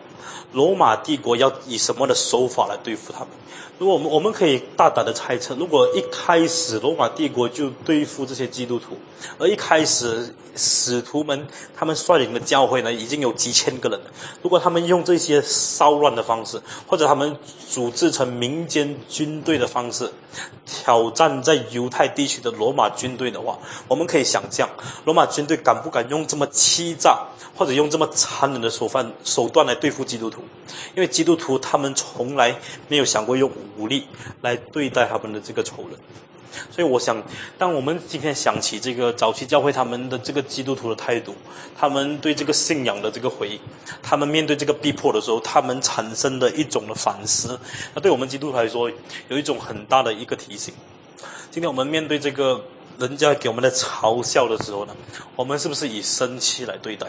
[0.52, 3.30] 罗马帝国要以什么的手法来对付他们。
[3.78, 8.98] 如果我们我们可以大胆的猜测，如果一开始罗马帝国就对付这些基督徒，
[9.38, 14.06] 而一开始使徒们他们率领的教会呢，已经有几千个人了。
[14.42, 17.38] 如果他们用这些骚乱的方式，或者他们
[17.70, 20.12] 组织成民间军队的方式，
[20.66, 23.58] 挑战在犹太地区的罗马军队的话，
[23.88, 24.68] 我们可以想象，
[25.06, 27.28] 罗马军队敢不敢用这么欺诈？
[27.56, 30.39] 或者用这么残忍的手段手段来对付基督徒，
[30.96, 32.56] 因为基督徒他们从来
[32.88, 34.08] 没有想过用武力
[34.42, 36.00] 来对待他们的这个仇人，
[36.72, 37.22] 所以我想，
[37.58, 41.36] 当我们今天想起这个早期教会他们的这个基督徒的态度，
[41.78, 43.60] 他们对这个信仰的这个回应，
[44.02, 47.60] 他们面对这个逼迫的时候，他们产生的一种的反思，
[47.94, 48.92] 那对我们基督徒来说，
[49.28, 50.74] 有一种很大的一个提醒。
[51.52, 52.64] 今天我们面对这个
[53.00, 54.96] 人家给我们的嘲笑的时候呢，
[55.36, 57.08] 我们是不是以生气来对待？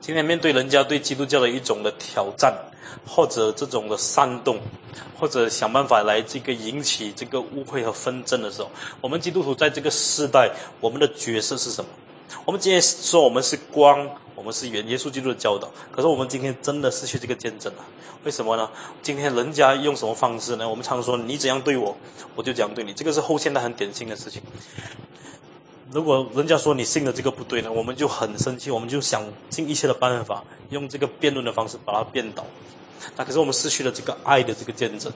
[0.00, 2.54] 今天面对人家对基督教的一种的挑战，
[3.06, 4.58] 或者这种的煽动，
[5.18, 8.70] 或者想办法来这个引起这个误会和纷争的时候，
[9.02, 11.90] 我们基督徒在这个时代，我们的角色是什么？
[12.46, 17.84] 我们今天说我们是光，我们是原耶稣基督的教导，可是我们今天真的失去这个见证了。
[18.24, 18.70] 为什么呢？
[19.02, 20.66] 今天人家用什么方式呢？
[20.66, 21.94] 我们常说你怎样对我，
[22.34, 24.40] 我就怎样对你，这个是后现代很典型的事情。
[25.92, 32.46] 如果人家说你信的这个不对呢，我们就很生气，我们就想尽一切的办法，用这个辩论的方式把它辩倒。
[33.16, 35.12] 那可是我们失去了这个爱的这个见证。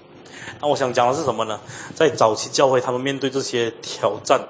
[0.60, 1.60] 那我想讲的是什么呢？
[1.94, 4.40] 在早期教会，他们面对这些挑战，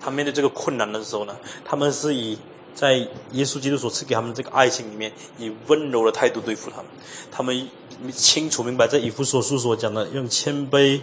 [0.00, 2.38] 他面对这个困难的时候呢，他们是以
[2.72, 2.94] 在
[3.32, 6.86] 耶稣基督所赐给他们这个爱心里面，以温柔的态度对付他们。
[7.32, 7.68] 他们
[8.12, 11.00] 清楚明白在以弗所书所讲的，用谦卑、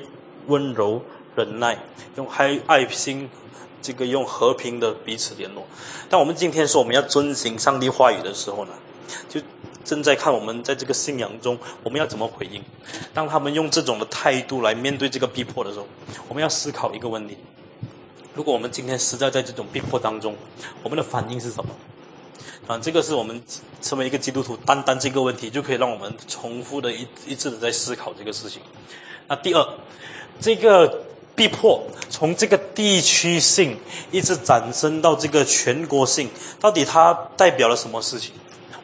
[0.48, 1.02] 温柔、
[1.36, 1.78] 忍耐，
[2.16, 3.30] 用爱爱心。
[3.82, 5.66] 这个用和平的彼此联络，
[6.10, 8.74] 但我们今天说我们要遵循上帝话语的时候呢，
[9.28, 9.42] 就
[9.84, 12.64] 正在看我们在这个信仰中我们要怎么回应。
[13.14, 15.88] 当他们用这种的态度来面对这个逼迫的时候，
[16.30, 17.36] 我们要思考一个问题：
[18.36, 20.36] 如果我们今天实在在这种逼迫当中，
[20.84, 21.72] 我们的反应是什么？
[22.68, 23.42] 啊，这个是我们
[23.82, 28.62] 成为一个基督徒，单单这个问题就可以让我们重复的一一次的在思考这个事情。
[29.28, 29.68] 那第二，
[30.40, 31.06] 这个。
[31.42, 33.76] 逼迫从这个地区性
[34.12, 38.32] 一直展生到这个全国性，到底它代表了什么事情？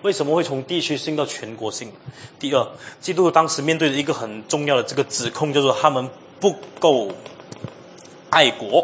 [0.01, 1.91] 为什么会从地区性到全国性？
[2.39, 2.67] 第二，
[2.99, 7.11] 基督当时面对的一个很重要的这个指控，就是他们不够
[8.31, 8.83] 爱国。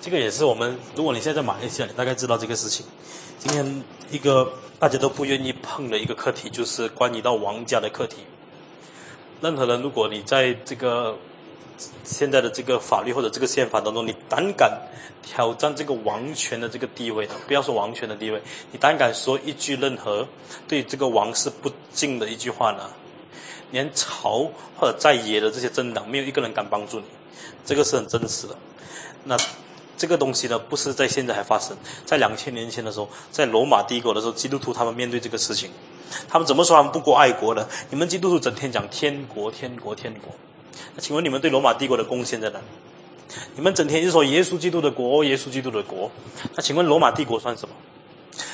[0.00, 2.86] 这个也是我们，如果你现在在马来西亚，你大概知道这个事情。
[3.40, 4.48] 今天一个。
[4.80, 8.18] 大家都不愿意碰的一个课题，就是关于到王家的课题。
[9.40, 11.16] 任何人，如果你在这个
[12.04, 14.80] 现在的这个法律或者这个宪法当中，你胆敢
[15.22, 20.26] 挑战这个王权的这个地位，不要说王权的地位，你胆敢说一句任何
[20.66, 22.90] 对这个王室不敬的一句话呢？
[23.70, 27.06] 连朝或者在野的这些政党，没有一个人敢帮助你，
[27.64, 28.56] 这个是很真实的。
[29.24, 29.36] 那。
[30.00, 35.72] 这个东西呢，不是在现在还发生，在两千年前的时候，在罗马帝国的时候，基督徒他们面对这个事情，
[36.28, 37.66] 他们怎么说他们不过爱国呢？
[37.90, 40.32] 你们基督徒整天讲天国，天国，天国，
[40.94, 42.60] 那请问你们对罗马帝国的贡献在哪？
[43.54, 46.10] 你们整天就说耶稣基督的国，耶稣基督的国，
[46.54, 47.74] 那请问罗马帝国算什么？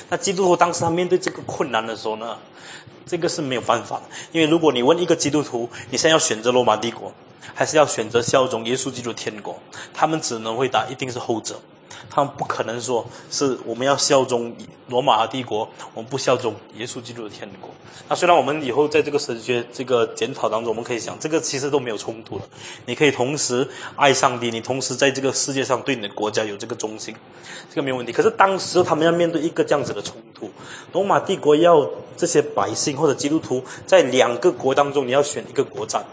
[0.09, 2.37] 那基督徒当时他面对这个困难的时候呢，
[3.07, 7.13] 这个是没有办法，因为如果你问一个基督徒，你现在要选择罗马帝国？
[7.55, 9.57] 还是要选择效忠耶稣基督天国，
[9.93, 11.61] 他们只能回答一定是后者，
[12.11, 14.55] 他们不可能说是我们要效忠
[14.89, 17.71] 罗马帝国，我们不效忠耶稣基督的天国。
[18.09, 22.45] 那虽然我们以后在这个神学这个检讨当中，我们可以想，这个其实都没有冲突的。
[22.87, 23.67] 你可以同时
[23.97, 27.15] 爱上帝，你同时在这个世界上对你的国家有这个忠心，
[27.71, 28.13] 这个没有问题。
[28.13, 30.51] 可是当时他们要面对一个这样子的冲突，
[30.93, 36.05] 罗马帝国要这些百姓或者基督徒在两个国当中，你要选一个国战。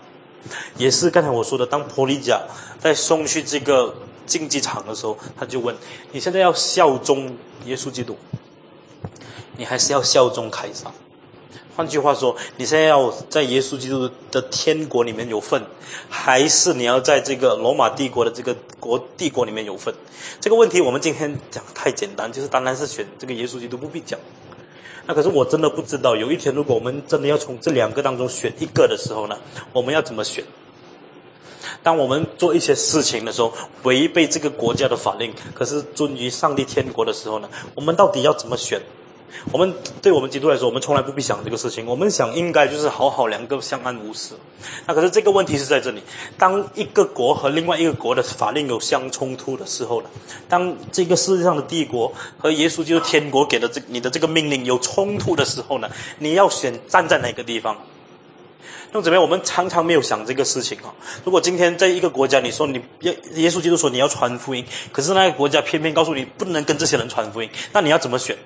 [0.76, 2.42] 也是刚才我说的，当波利贾
[2.80, 3.94] 在送去这个
[4.32, 5.76] 竞技场的时候，他就问：
[6.14, 8.16] 你现在要效忠耶稣基督，
[9.58, 10.90] 你还是要效忠凯撒？
[11.76, 15.62] 换句话说，你现在要在耶稣基督的天国里面有份，
[16.10, 19.94] 还是你要在这个罗马帝国的这个国帝国里面有份？
[20.40, 24.18] 这个问题我们今天讲太简单，就是当然是选这个耶稣基督，不必讲。
[25.08, 29.38] 那可是我真的不知道，有一天如果我们真的要从这两个当中选一个的时候呢，
[29.74, 30.44] 我们要怎么选？
[31.84, 38.82] 当我们做一些事情的时候，违背这个国家的法令，可是遵于上帝天国的时候呢，我们到底要怎么选？
[39.52, 41.86] 我们对我们基督来说，我们从来不必想这个事情。
[41.86, 44.36] 我们想应该就是好好两个相安无事。
[44.86, 46.04] 那可是这个问题是在这里：
[46.38, 50.10] 当一个国和另外一个国的法令有相冲突的时候呢？
[50.50, 55.90] 当这个世界上的帝国和耶稣就是天国给的这你的这个命令有冲突的时候呢？
[56.20, 57.78] 你要选站在哪个地方？
[58.94, 59.24] 那怎么样？
[59.24, 60.94] 我们常常没有想这个事情啊。
[61.24, 68.38] 如果今天在一个国家，你说你耶耶稣基督说你要传福音，可是那个国家偏偏告诉你不能跟这些人传福音，那你要怎么选？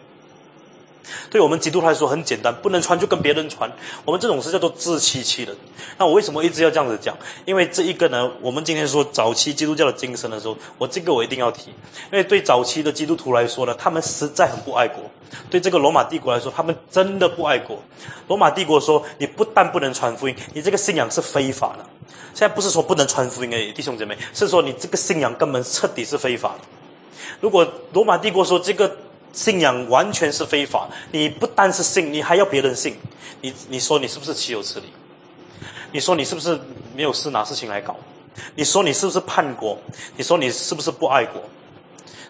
[1.30, 3.72] 对我们基督徒来说很简单，不能传就跟别人传。
[4.04, 5.56] 我们这种是叫做自欺欺人。
[5.98, 7.18] 那我为什么一直要这样子讲？
[7.46, 11.70] 因为这一个呢，我们今天说早期基督教的精神的时候，我这个我一定要提。
[12.12, 15.04] 因为对早期的基督徒来说呢，他们实在很不爱国。
[15.50, 17.78] 对这个罗马帝国来说，他们真的不爱国。
[18.28, 21.86] 罗马帝国说，你不但不能传福音，你这个信仰是非法的。
[22.34, 26.62] 现在不是说不能传福音而已，弟兄姐妹，是说你这个信仰根本彻底是非法的。
[27.42, 28.96] 如果罗马帝国说这个。
[29.36, 32.96] 信仰完全是非法，你不单是信，你还要别人信，
[33.42, 34.86] 你你说你是不是岂有此理？
[35.92, 36.58] 你说你是不是
[36.96, 37.98] 没有事拿事情来搞？
[38.56, 39.78] 你说你是不是叛国？
[40.16, 41.42] 你说你是不是不爱国？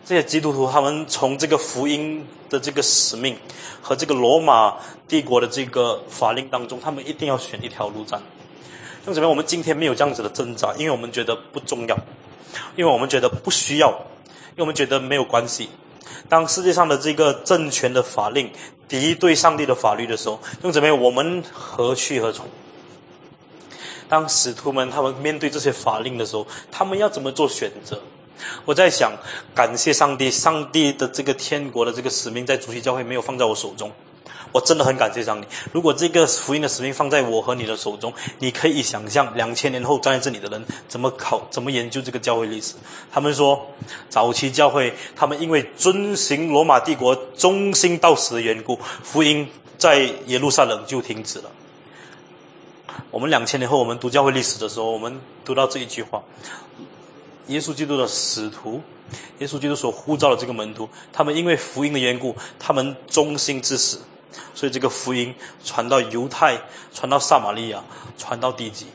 [0.03, 3.37] 这些基督徒他们从这个福音的这个使命
[3.81, 4.75] 和这个罗马
[5.07, 8.19] 帝国的这个法令当中，他们一定要选一条路站。
[9.05, 10.73] 为什么我们今天没有这样子的挣扎？
[10.77, 11.95] 因为我们觉得不重要，
[12.75, 15.69] 因为我们觉得不需要，因为我们觉得没有关系。
[16.29, 18.51] 当世界上的这个政权的法令
[18.87, 20.99] 敌对上帝的法律的时候，用怎么样？
[20.99, 22.45] 我们何去何从？
[24.07, 27.99] 当使徒们他们面对这些法令的时候，他们要怎么做选择？
[28.65, 29.13] 我在想，
[29.55, 33.91] 感谢上帝，上帝的这个天国的这个使命，在主席教会没有放在我手中。
[34.55, 35.45] 我真的很感谢上帝。
[35.73, 42.75] 如果这个福音的使命放在我和你的手中，你可以想象两千年后站在这里的人怎么考、怎么研究这个教会历史。
[43.11, 43.67] 他们说，
[44.07, 49.45] 早期教会他们因为遵循罗马帝国忠心到死的缘故，福音
[49.77, 51.51] 在耶路撒冷就停止了。
[53.11, 56.23] 我们两千年后我们读教会历史的时候，我们读到这一句话：
[57.47, 58.81] 耶稣基督的使徒，
[59.39, 63.99] 耶稣基督所呼召的这个门徒，他们因为福音的缘故，他们忠心至死。
[64.53, 65.33] 所以这个福音
[65.63, 66.59] 传到犹太，
[66.93, 67.83] 传到撒玛利亚，
[68.17, 68.87] 传到地极。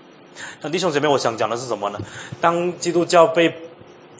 [0.62, 2.00] 那弟兄姐妹，我想讲的是什么呢？
[2.40, 3.54] 当基督教被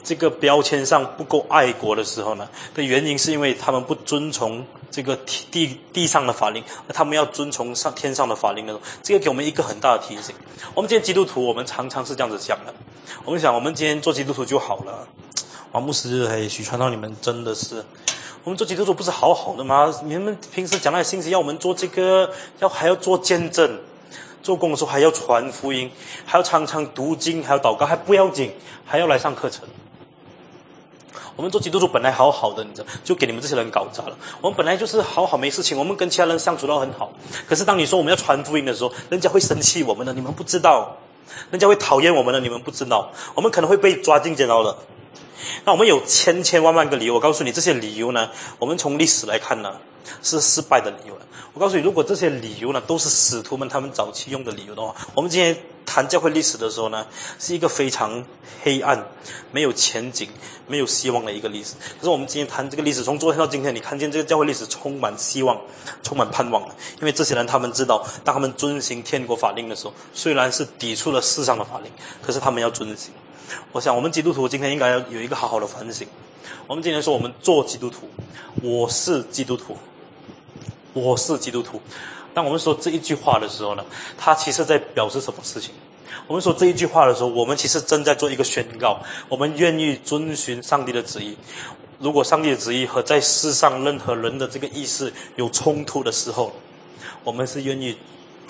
[0.03, 2.47] 这个标签上不够爱国的时候呢？
[2.75, 5.15] 的原因是因为他们不遵从这个
[5.51, 10.35] 地地上的法令，而他们要遵从上天上的法令的时候，这个给我们一个很大的提醒。
[10.73, 12.73] 我们今天基督徒，我们常常是这样子想的。
[13.23, 15.07] 我们想，我们今天做基督徒就好了。
[15.71, 17.83] 王牧师，哎，许传道，你们真的是。
[18.43, 19.93] 我们做基督徒不是好好的吗？
[20.03, 22.27] 你们平时讲那些信息，要我们做这个，
[22.59, 23.79] 要还要做见证，
[24.41, 25.91] 做工的时候还要传福音，
[26.25, 28.51] 还要常常读经，还要祷告，还不要紧，
[28.83, 29.63] 还要来上课程。
[31.35, 34.17] 我们做基督徒本来好好的，你知道，就给你们这些人搞砸了。
[34.41, 37.11] 我们本来就是好好没事情，我们跟其他人相处到很好。
[37.47, 40.97] 可是当你说我们要传福音的时候，人家会生气我们的，你们不知道；
[41.51, 43.11] 人家会讨厌我们的，你们不知道。
[43.35, 44.75] 我们可能会被抓进监牢了。
[45.65, 49.75] 那我们有千千万万个理由，我告诉你，这些理由呢，我们从历史来看呢，
[50.21, 51.17] 是失败的理由。
[51.53, 55.55] 我告诉你，如果这些理由呢，都是使徒们他们早期用的理由的话，我们今天
[55.85, 57.05] 谈教会历史的时候呢，
[57.39, 58.23] 是一个非常
[58.63, 59.05] 黑暗、
[59.51, 60.29] 没有前景、
[60.67, 61.73] 没有希望的一个历史。
[61.99, 65.59] 可是我们今天谈这个历史，从昨天到今天，你看见这个教会历史充满希望、
[66.01, 66.75] 充满盼望了。
[66.99, 71.91] 因为这些人他们知道，当他们遵行天国法令的时候，虽然是抵触了世上的法令，
[72.21, 73.13] 可是他们要遵行。
[73.71, 76.07] 我想，我们基督徒今天应该要有一个好好的反省。
[76.67, 78.09] 我们今天说，我们做基督徒，
[78.61, 79.77] 我是基督徒，
[80.93, 81.81] 我是基督徒。
[82.33, 83.83] 当我们说这一句话的时候呢，
[84.17, 85.71] 它其实在表示什么事情？
[86.27, 91.37] 我们说这一句话的时候，我们其实正在做一个宣告：我们愿意遵循上帝的旨意。
[91.99, 96.53] 如果上帝的旨意和在世上任何人的这个意识有冲突的时候，
[97.23, 97.97] 我们是愿意。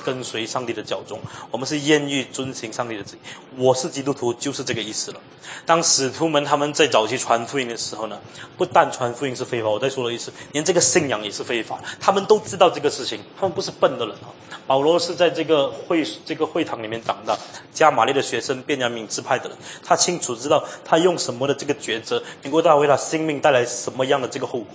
[0.04, 3.20] 跟随上帝的教宗，我们是愿意遵行上帝的旨意。
[3.58, 5.20] 我是基督徒，就是这个意思了。
[5.66, 8.20] 当使徒们他们在早期传福音的时候呢，
[8.58, 11.80] 不但传福音是非法，我再说了一次，连这个信仰也是非法。
[12.00, 14.30] 他们都知道这个事情，他们不是笨的人啊。
[14.68, 17.38] 保罗是在这个会这个会堂里面长大，
[17.74, 24.68] 加玛利的学生，便雅悯支派的人，他清楚知道他用什么的这个抉择，能够带为他生命带来什么样的这个后果。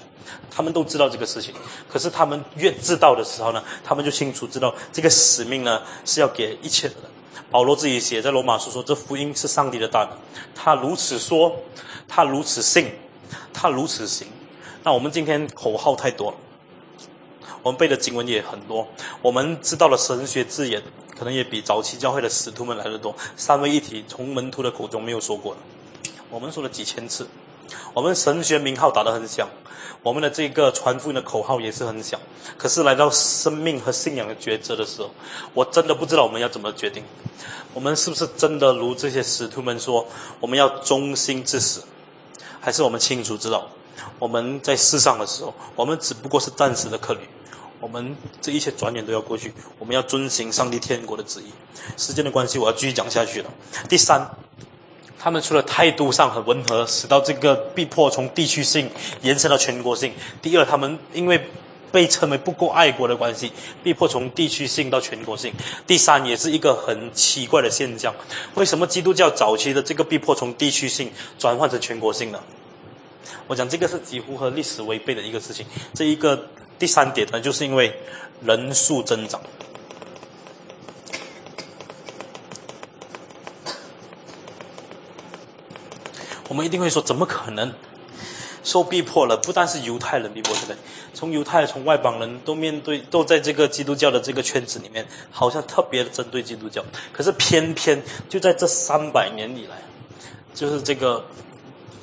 [0.51, 1.55] 他们都知道这个事情，
[1.89, 7.05] 可是他们越知道的时候呢，他们就清楚知道这个使命呢是要给一切的人。
[7.51, 10.11] 保罗自己写在罗马书说：“这福音是上帝的大能。”
[10.55, 11.55] 他如此说，
[12.09, 12.91] 他如此信，
[13.53, 14.27] 他如此行。
[14.83, 16.37] 那我们今天口号太多了，
[17.62, 18.87] 我们背的经文也很多，
[19.22, 20.83] 我们知道了神学字眼
[21.16, 23.14] 可能也比早期教会的使徒们来的多。
[23.37, 25.61] 三位一体从门徒的口中没有说过的，
[26.29, 27.29] 我们说了几千次。
[27.95, 29.49] 我们神学名号打得很响，
[30.07, 32.21] 我们的这个传福音的口号也是很响。
[32.57, 35.11] 可是来到生命和信仰的抉择的时候，
[35.53, 37.03] 我真的不知道我们要怎么决定。
[37.75, 40.07] 我们是不是真的如这些使徒们说，
[40.39, 41.83] 我们要忠心至死？
[42.61, 43.69] 还是我们清楚知道，
[44.21, 47.19] 我们在世上的时候，我们只不过是暂时的客旅。
[47.81, 51.51] 我们这一切转眼都要过去，我们要遵循上帝天国的旨意。
[51.97, 53.51] 时间的关系，我要继续讲下去了。
[53.89, 54.25] 第三，
[55.27, 58.89] 他们除了态度上很温和，使到这个逼迫从地区性
[59.22, 60.09] 延伸到全国性；
[60.41, 61.49] 第二，他们因为
[61.91, 63.51] 被称为不够爱国的关系，
[63.83, 65.51] 逼迫从地区性到全国性；
[65.85, 68.14] 第三，也是一个很奇怪的现象：
[68.55, 72.41] 为什么基督教早期的这个逼迫从地区性转换成全国性呢？
[73.49, 75.66] 我讲这个是几乎和历史违背的一个事情。
[75.93, 76.41] 这一个。
[76.79, 77.91] 第三点呢，就是因为
[78.45, 79.41] 人数增长，
[86.49, 87.72] 我们一定会说，怎么可能
[88.62, 89.36] 受逼迫了？
[89.36, 90.76] 不但是犹太人逼迫，对不对？
[91.12, 96.84] 从犹太、从外邦人都面对，都在这个基督教的这个圈子里面，好像特别针对基督教。
[97.12, 99.82] 可是偏偏就在这三百年以来，
[100.55, 101.24] 就是这个。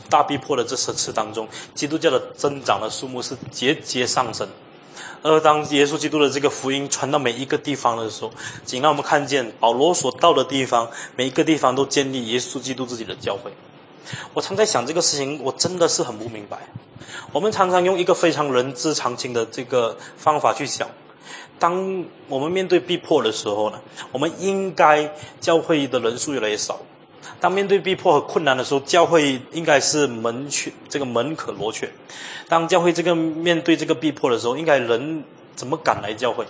[0.10, 4.48] 大逼迫的这十次当中，基督教的增长的数目是节节上升。
[5.24, 8.32] 而当耶稣基督的这个福音传到每一个地方的时候，
[8.64, 13.52] 仅让我们看见保罗所到的地方，每一个地方都建立耶稣基督自己的教会。
[14.34, 16.58] 我常在想这个事情，我真的是很不明白。
[17.32, 20.88] 我们常常用一个非常人之常情的这个方法去想：
[21.60, 23.80] 当我们面对逼迫的时候呢，
[24.12, 26.80] 我们应该教会的人数越来越少。
[27.40, 31.90] 当面对逼迫和困难的时候，教会应该是门缺，这个门可罗雀。
[32.48, 35.24] 当教会这个面对这个逼迫的时候，应该人
[35.56, 36.46] 怎么敢来教会？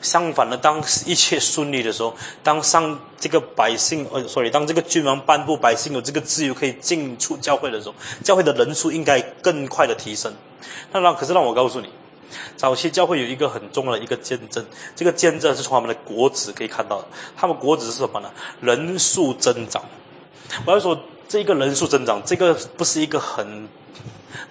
[0.00, 10.32] 相反的，当一切顺利的时候，当上这个百姓，呃，sorry，当这个君王颁布百姓有这个自由可以进出教会的时候，教会的人数应该更快的提升。
[10.92, 11.88] 那让可是让我告诉你。
[12.56, 17.08] 早期教会有一个很重要的一个见证，这个见证是从他们的国子可以看到的。
[17.36, 18.30] 他们国子是什么呢？
[18.60, 19.82] 人数增长。
[20.64, 23.68] 我要说，这个人数增长，这个不是一个很。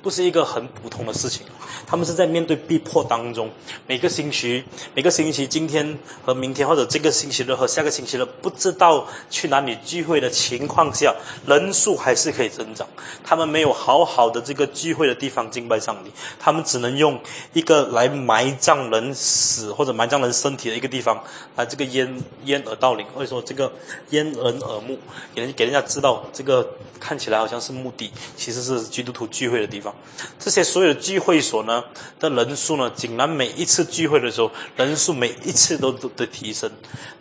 [0.06, 1.48] 不是一个很普通的事情，
[1.88, 3.50] 他们是在面对逼迫当中，
[3.88, 11.16] 每个星期、每个星期，今天和明天，或者这个星期日和下个星期日，不知道去哪里聚会的情况下，
[11.48, 12.88] 人数还是可以增长。
[13.24, 17.20] 他们没有好好的这个聚会的地方敬拜上帝，他们只能用
[17.54, 21.24] 一个来埋葬人死或者埋葬人身体的一个地方，
[21.56, 23.74] 来这个掩掩耳盗铃，或者说这个
[24.12, 25.00] 掩人耳目，
[25.34, 29.66] 给人给人家知道这个看起来好像是墓地，其实是基督徒聚会的。
[29.66, 29.95] 地方，
[30.40, 31.84] 这些所有的聚会所呢
[32.20, 36.72] 的人数呢，竟然每一次聚会的时候，人数每一次都都的提升。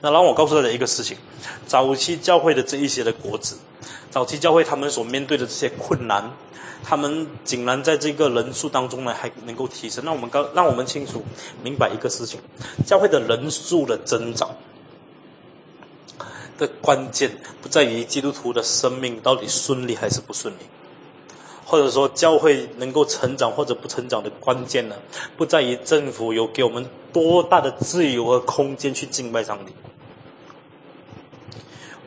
[0.01, 1.16] 那让我告诉大家一个事情：
[1.66, 3.57] 早期教会的这一些的国子，
[4.11, 6.31] 早期教会他们所面对的这些困难，
[6.85, 10.05] 他们竟然在这个人数当中呢还能够提升。
[10.05, 11.25] 那我们告，让我们清楚
[11.62, 12.39] 明白一个事情：
[12.87, 14.55] 教会的人数的增长
[16.57, 20.59] 的关键，不在于基督徒的生命到底顺利还是不顺利。
[21.75, 24.95] 或者说，教会能够成长或者不成长的关键呢，
[25.37, 29.72] 不在于政府有给我们多大的自由和空间去敬拜上帝，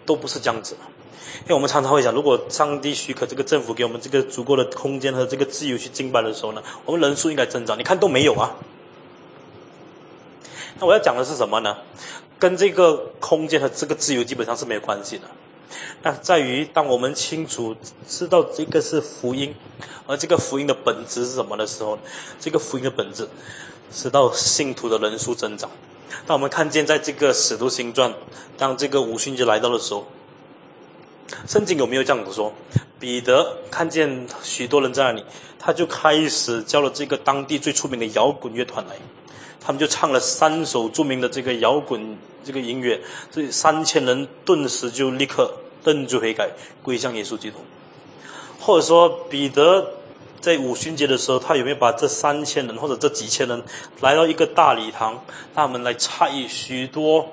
[0.06, 0.78] 都不是这样子。
[1.42, 7.78] 因为我们常常会想，如果上帝许可这个政府给我们这个足够的空间和这个自由去敬拜的时候呢，我们人数应该增长。
[7.78, 8.56] 你看都没有啊。
[10.80, 11.76] 那我要讲的是什么呢？
[12.40, 15.24] 跟这个空间和这个自由基本上是没有关系的。
[16.04, 17.76] 那在于，当我们清楚
[18.08, 19.54] 知道这个是福音，
[20.06, 22.00] 而这个福音的本质是什么的时候，
[22.40, 23.28] 这个福音的本质，
[23.92, 25.70] 使到信徒的人数增长。
[26.26, 28.14] 当我们看见在这个使徒行传，
[28.58, 30.08] 当这个五旬节来到的时候，
[31.46, 32.54] 圣经有没有这样子说？
[33.00, 35.24] 彼得看见许多人在那里，
[35.60, 38.96] 他就开始叫了这个当地最出名的摇滚乐团来。
[39.68, 45.54] 他们就唱了三首著名的这个摇滚这个音乐，这三千人顿时就立刻
[45.84, 46.50] 认罪悔改，
[46.82, 47.58] 归向耶稣基督。
[48.62, 49.86] 或者说，彼得
[50.40, 53.62] 在五旬节的时候，他有没有把这三千人或者这几千人
[54.00, 55.22] 来到一个大礼堂，
[55.54, 57.28] 他们来参与许多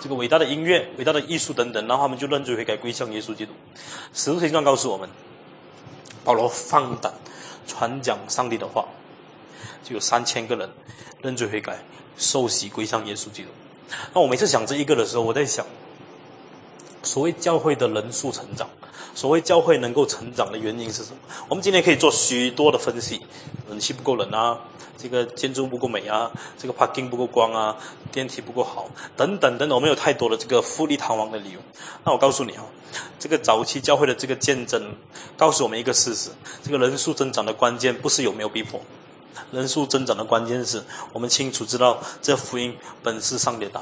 [0.00, 3.52] 这个伟大的音乐、伟大的艺术等等，然后他们就认罪悔改，归向耶稣基督。
[4.14, 5.08] 使徒行传告诉我们，
[6.22, 7.12] 保罗放胆
[7.66, 8.84] 传讲上帝的话，
[9.82, 10.70] 就有三千个人。
[11.22, 11.78] 认罪悔改，
[12.16, 13.48] 受洗归向耶稣基督。
[14.14, 15.66] 那我每次想这一个的时候，我在想，
[17.02, 18.68] 所谓教会的人数成长，
[19.14, 21.18] 所谓教会能够成长的原因是什么？
[21.48, 23.20] 我们今天可以做许多的分析：
[23.68, 24.58] 人气不够冷啊，
[24.96, 27.76] 这个建筑不够美啊，这个 parking 不够光啊，
[28.12, 29.74] 电梯不够好，等等等等。
[29.74, 31.58] 我们有太多的这个富丽堂皇的理由。
[32.04, 32.64] 那我告诉你啊，
[33.18, 34.94] 这个早期教会的这个见证，
[35.36, 36.30] 告诉我们一个事实：
[36.62, 38.80] 这个人数增长的关键不是有没有逼迫。
[39.52, 43.80] 人数增长的关键是我们清楚知道，这福音本是上帝的大。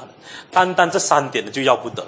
[0.51, 2.05] 单单这三点的就要不得。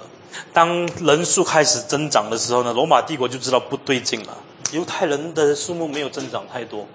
[0.52, 4.36] 当人数开始增长的时候呢，罗马帝国就知道不对劲了。
[4.72, 6.86] 犹太人的数目没有增长太多，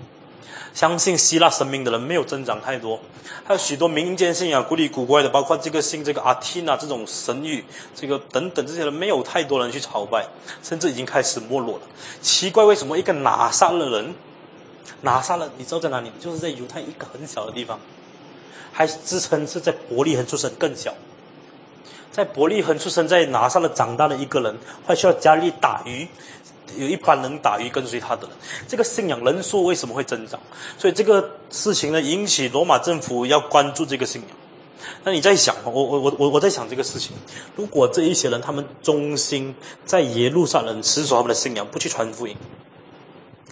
[0.73, 2.99] 相信希腊神明的人没有增长太多，
[3.43, 10.25] 还有许多民间信仰古里古怪的，包括这个信这个阿提娜这种神谕，这个等等这些人没有太多人去朝拜，
[10.63, 11.83] 甚至已经开始没落了。
[12.19, 14.15] 奇怪，为什么一个拿撒勒人？
[15.01, 16.11] 拿撒勒，你知道在哪里？
[16.19, 17.79] 就是在犹太一个很小的地方，
[18.71, 20.93] 还自称是在伯利恒出生，更小。
[22.11, 26.07] 在伯利恒出生，在拿撒勒长大的一个人，还需要家里打鱼，
[26.75, 28.31] 有一班人打鱼跟随他的人。
[28.67, 30.39] 这个信仰人数为什么会增长？
[30.79, 34.31] 所以这个事情呢，引起罗马政府要关注这个信仰。
[35.03, 37.15] 那你在想，我我我我我在想这个事情，
[37.55, 39.53] 如果这一些人他们忠心
[39.85, 42.35] 在耶路撒冷持守他们的信仰，不去传福音。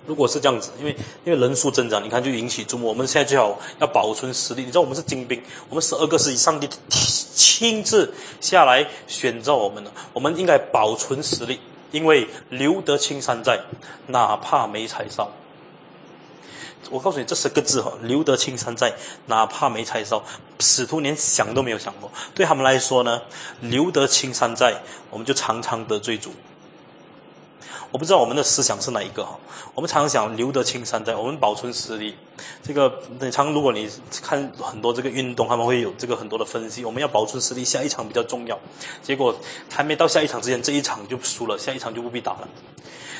[0.05, 2.87] 如果是这样子，因为因为人数增长，你看就引起注目。
[2.87, 4.61] 我们现在最好要保存实力。
[4.61, 11.59] 你知道我们是精兵，我们十二个是以上帝亲自下来选召我们的，我们应该保存实力，
[11.91, 13.59] 因为留得青山在，
[14.07, 15.31] 哪怕没柴烧。
[16.91, 18.93] 我告诉你这十个字哈，留得青山在，
[19.25, 20.23] 哪怕没柴烧。
[20.59, 23.21] 使徒连想都没有想过，对他们来说呢，
[23.61, 26.31] 留得青山在，我们就常常得罪主。
[27.91, 29.37] 我不知道我们的思想是哪一个哈？
[29.73, 32.15] 我们常常想留得青山在，我们保存实力。
[32.61, 33.89] 这个你常如果你
[34.21, 36.83] 看很多这个运动，他们会有这个很多的分析。
[36.83, 38.59] 我们要保存实力，下一场比较重要。
[39.01, 39.35] 结果
[39.69, 42.47] 还没到下一场之前，这一场就输了，下一场就不必打了。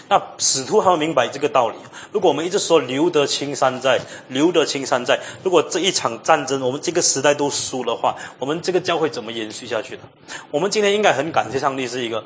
[0.08, 1.76] 那使徒他们明白这个道理。
[2.12, 10.04] 如果我们一直说留得青山在，留得青山在，如果这一场战争我们这个时代都输的话，我们这个教会怎么延续下去呢？
[10.52, 12.24] 我们今天应该很感谢上帝，是一个。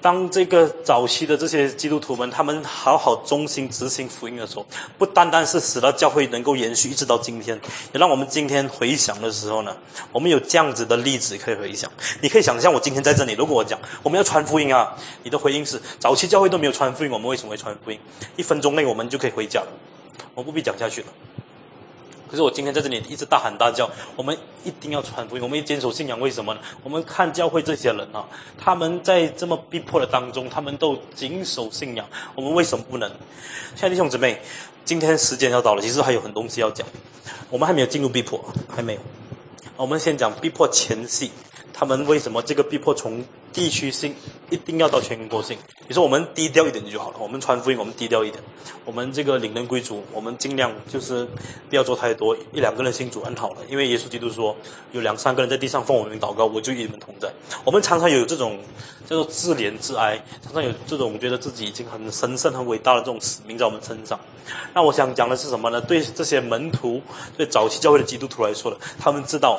[0.00, 4.64] 当这个早期的这些基督徒们，他们好好忠心执行福音的时候，
[4.96, 7.60] 不单单是使得教会能够延续一直到今天，
[7.92, 9.76] 也让我们今天回想的时候呢，
[10.12, 11.90] 我们有这样子的例子可以回想。
[12.20, 17.98] 你可以想象，我今天在这里，如果我讲我们要传福音啊，你的回应是早期教会都没有传福音，我们为什么会传福音？
[18.36, 19.68] 一分钟内我们就可以回家了，
[20.34, 21.08] 我不必讲下去了。
[22.28, 26.20] 可是我今天在这里一直大喊大叫，我们一定要传福音，我们要坚守信仰。
[26.20, 26.60] 为什么呢？
[26.82, 28.24] 我们看教会这些人啊，
[28.58, 32.06] 他们在这么逼迫的当中，他们都谨守信仰。
[32.34, 33.08] 我们为什么不能？
[33.74, 34.40] 亲爱的弟兄姊妹，
[34.84, 36.86] 今天时间要到了，其实还有很多东西要讲。
[37.50, 39.00] 我们还没有进入逼迫，还没有。
[39.76, 41.30] 我们先讲逼迫前戏，
[41.78, 43.24] 他们为什么这个逼迫从？
[43.50, 44.14] 地区性
[44.50, 45.56] 一定要到全国性。
[45.88, 47.16] 你说我们低调一点就好了。
[47.18, 48.40] 我们传福音，我们低调一点。
[48.84, 51.26] 我们这个领人归主，我们尽量就是
[51.68, 53.56] 不要做太多，一两个人信主很好了。
[53.68, 54.54] 因为耶稣基督说，
[54.92, 57.32] 有两三个人在地上奉我名祷告，我就与你们同在。
[57.64, 58.60] 我们常常有这种
[59.08, 64.20] 叫做自怜自哀，常常有这种觉得自己已经很神圣、很伟大的这种使命在我们身上。
[64.74, 65.80] 那我想讲的是什么呢？
[65.80, 67.00] 对这些门徒，
[67.36, 69.58] 对早期教会的基督徒来说的，他们知道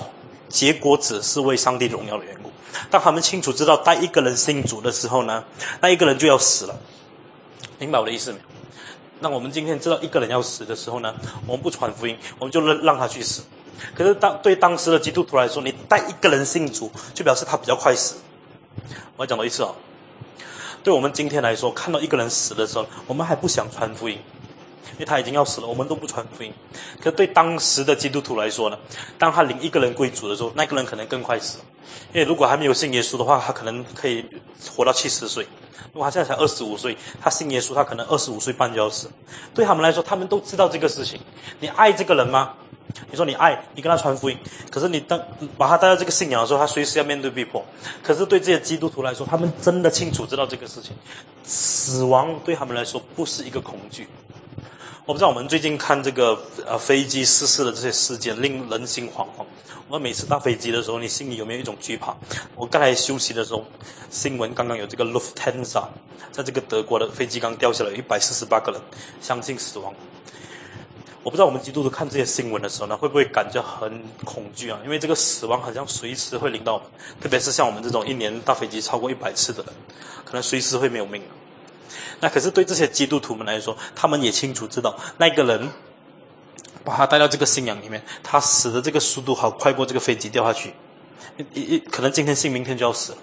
[0.49, 2.51] 结果只是为上帝荣耀的缘故。
[2.89, 5.43] 当他们清楚知道带一个人信主的时候呢，
[5.81, 6.75] 那一个人就要死了，
[7.77, 8.43] 明白我的意思没有？
[9.21, 11.13] 那我们今天知道一个人要死的时候呢，
[11.45, 13.43] 我们不传福音，我们就让让他去死。
[13.93, 18.15] 可是当对当时的基督徒来说，你带一个人信主，就表示他比较快死。
[19.17, 19.75] 我要讲多一次哦，
[20.83, 24.17] 对我们今天来说，看到一个人死的时候，我们还不想传福音。
[24.93, 26.53] 因为他已经要死了，我们都不传福音。
[27.01, 28.77] 可对当时的基督徒来说呢，
[29.17, 31.59] 当他领一个人归主的时候，那个人可能更快死。
[32.13, 34.25] 因为如果还没有信耶稣的话，他可能可以
[34.75, 35.45] 活到七十岁。
[35.93, 39.09] 如果他现在才二十五岁，他信耶稣，他可能二十五岁半就要死。
[39.53, 41.19] 对他们来说，他们都知道这个事情。
[41.59, 42.53] 你爱这个人吗？
[43.09, 44.37] 你说你爱，你跟他传福音。
[44.71, 45.19] 可是你当
[45.57, 47.63] 把他带到这个信仰的时候，他随时要面对逼迫。
[48.03, 50.95] 可是对这些基督徒来说，他们真的清楚知道这个事情，
[51.43, 54.07] 死亡对他们来说不是一个恐惧。
[55.09, 59.43] 我不知道我们最近看这个呃飞机失事的这些事件，令人心惶惶。
[59.87, 62.15] 我们每次搭飞机的时候，你心里有没有一种惧怕？
[62.55, 63.65] 我刚才休息的时候，
[64.11, 65.87] 新闻刚刚有这个 Lufthansa
[66.31, 68.79] 在这个德国的飞机刚掉下来，一百四十八个人
[69.19, 69.91] 相信死亡。
[71.23, 74.79] 我不知道我们基督徒看这些新闻的时候呢，会不会感觉很恐惧啊？
[74.83, 76.87] 因为这个死亡好像随时会临到我们，
[77.19, 79.73] 特别是像我们这种一年搭飞机超过一百次的人，
[80.23, 81.19] 可能随时会没有命。
[82.19, 85.69] 那可是对这些基督徒们来说，他们也清楚知道，那个人
[86.83, 90.73] 把他带到这个信仰里面，他死的这个速度好快过这个飞机掉下去，
[91.53, 93.17] 一一可能今天信，明天就要死了。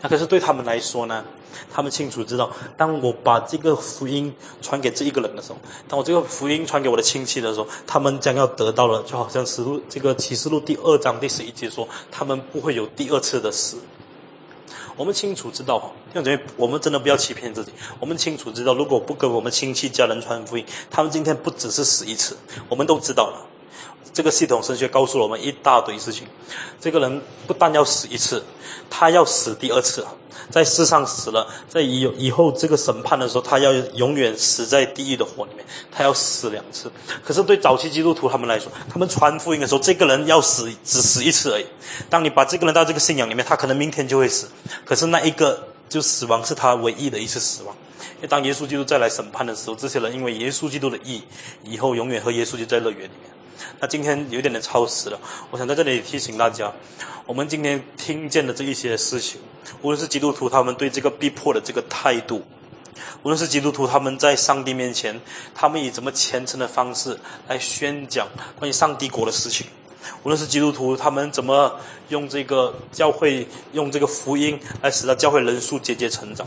[0.00, 1.24] 那可是对他们来说呢，
[1.72, 13.76] 他们清楚知道，当我把这个福音传给这一个人的时候，当我这个福音传给我的亲戚的时候，他们将要得到了，就好像实录这个启示录第二章第十一节说，他们不会有第二次的死。
[14.96, 17.72] 我们清楚知道哈，弟兄姐妹，我们真的不要欺骗自己。
[17.98, 22.36] 我们清楚知道，如果不跟我们亲戚家人传福音，他们今天不只是死一次，
[22.68, 23.46] 我们都知道了。
[24.12, 26.26] 这个系统神学告诉了我们一大堆事情。
[26.78, 28.44] 这个人不但要死一次，
[28.90, 30.06] 他要死第二次，
[30.50, 36.90] 在世上死了，在以以后这个审判的时候，他要永远死在地狱的火里面，他要死两次。
[37.24, 41.66] 可是对早期基督徒他们来说，他们传福音的时候，这个人要死只死一次而已。
[42.10, 44.48] 当你把这个人到这个信仰里面，他可能明天就会死，
[44.84, 47.74] 可是那一个就死亡是他唯一的一次死亡。
[48.28, 51.22] 当耶稣基督再来审判的时候，这些人因为耶稣基督的义，
[51.64, 53.32] 以后永远和耶稣就在乐园里面。
[53.80, 55.18] 那今天有点点超时了，
[55.50, 56.72] 我想在这里提醒大家，
[57.26, 59.40] 我们今天听见的这一些事情，
[59.80, 62.42] 无论是基督徒他们对这个逼迫的这个态度，
[63.22, 65.20] 无论是基督徒他们在上帝面前，
[65.54, 68.28] 他们以怎么虔诚的方式来宣讲
[68.58, 69.66] 关于上帝国的事情，
[70.22, 71.78] 无论是基督徒他们怎么
[72.08, 76.46] 用这个教会用这个福音来使得教会人数节节成长，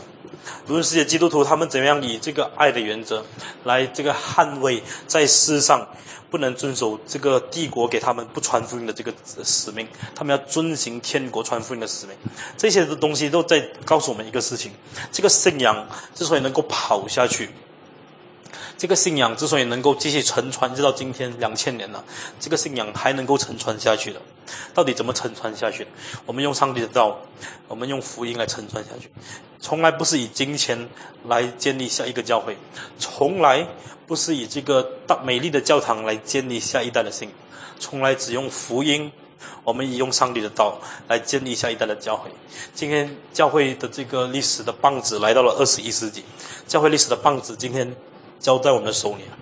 [0.68, 3.26] 无论是基督徒他们怎样以这个爱的原则
[3.64, 5.88] 来这个捍卫在世上。
[6.36, 12.16] 不能遵守这个帝国给他们不传福音的这个使命，他们要遵行天国传福音的使命。
[12.58, 14.74] 这些的东西都在告诉我们一个事情：
[15.14, 17.50] 这个信仰之所以能够跑下去，
[18.78, 22.04] 这个信仰之所以能够继续沉传，直到今天两千年了，
[22.40, 24.22] 这个信仰还能够沉传下去的，
[24.74, 25.88] 到底怎么沉传下去？
[26.26, 27.20] 我们用上帝的道，
[27.68, 29.10] 我们用福音来沉传下去，
[29.60, 30.90] 从来不是以金钱
[31.28, 32.58] 来建立下一个教会，
[33.00, 33.68] 从来。
[34.08, 37.28] 不是以这个大美丽的教堂来建立下一代的信，
[37.80, 39.12] 从来只用福音，
[39.64, 42.30] 我们以用上帝的道来建立下一代的教会。
[42.72, 46.24] 今天教会的这个历史的棒子来到了二十一世纪，
[46.68, 47.96] 教会历史的棒子今天
[48.46, 49.36] 交在我们的手里了。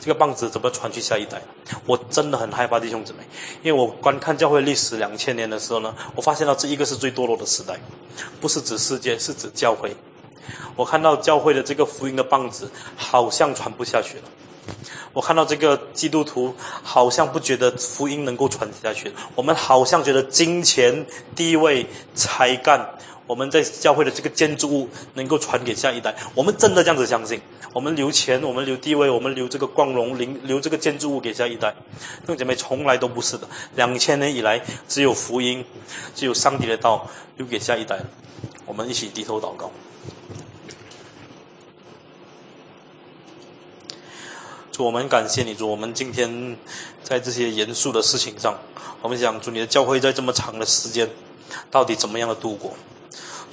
[0.00, 1.40] 这个棒子怎么传去下一代？
[1.86, 3.20] 我真的很害怕弟兄姊妹，
[3.62, 7.78] 因为我观看教会历史两千年的时候呢，我发现到这一个是最堕落的时代，
[8.40, 9.96] 不是指世界，是指教会。
[10.74, 14.24] 我看到教会的这个福音的棒子好像传不下去了，
[15.12, 27.40] 我看到这个基督徒好像不觉得福音能够传下去，我们好像觉得金钱、地位、才干，我们在教会的这个建筑物能够传给下一代，我们真的这样子相信？
[27.72, 31.70] 我们留钱，我们留地位，我们留这个光荣，留留这个建筑物给下一代？
[32.20, 33.48] 弟兄姐妹，从来都不是的。
[33.76, 35.64] 两千年以来，只有福音，
[36.14, 37.98] 只有上帝的道留给下一代。
[38.66, 39.70] 我们一起低头祷告。
[44.70, 46.56] 主，我们感谢你，主，我们今天
[47.02, 48.58] 在这些严肃的事情上，
[49.00, 51.08] 我们想，主，你的教会在这么长的时间，
[51.70, 52.74] 到底怎么样的度过？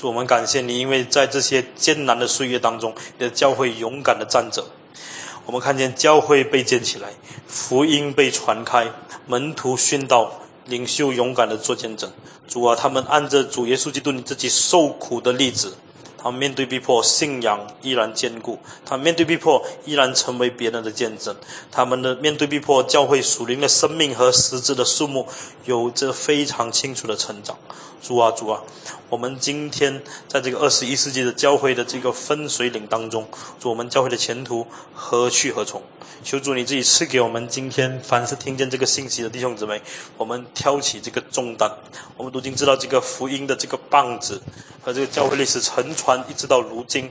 [0.01, 4.65] 主，我们感谢你，因为在这些艰难的岁月当中，你的教会勇敢的站着。
[5.45, 7.09] 我们看见教会被建起来，
[7.47, 8.91] 福音被传开，
[9.27, 12.11] 门徒殉道，领袖勇敢的做见证。
[12.47, 15.75] 主啊，他们按着主耶稣基督你自己受苦的例子。
[16.17, 21.35] 他们面对逼迫，信仰依然坚固；他们面对逼迫，依然成为别人的见证。
[21.71, 25.27] 他们的面对逼迫，教会属灵的生命和实质的数目
[25.65, 27.57] 有着非常清楚的成长。
[28.01, 28.61] 主啊，主啊，
[29.09, 33.27] 我们今天在这个二十一世纪的教会的这个分水岭当中，
[33.59, 35.81] 主，我们教会的前途何去何从？
[36.23, 39.81] 求主你自己赐给我们今天凡是听见这个信息的弟兄姊妹，
[40.17, 41.71] 我们挑起这个重担。
[42.17, 44.41] 我们如今知道这个福音的这个棒子
[44.81, 47.09] 和这个教会历史沉船一直到如今，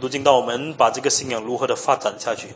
[0.00, 2.48] 如今到我们把这个信仰如何的发展下去。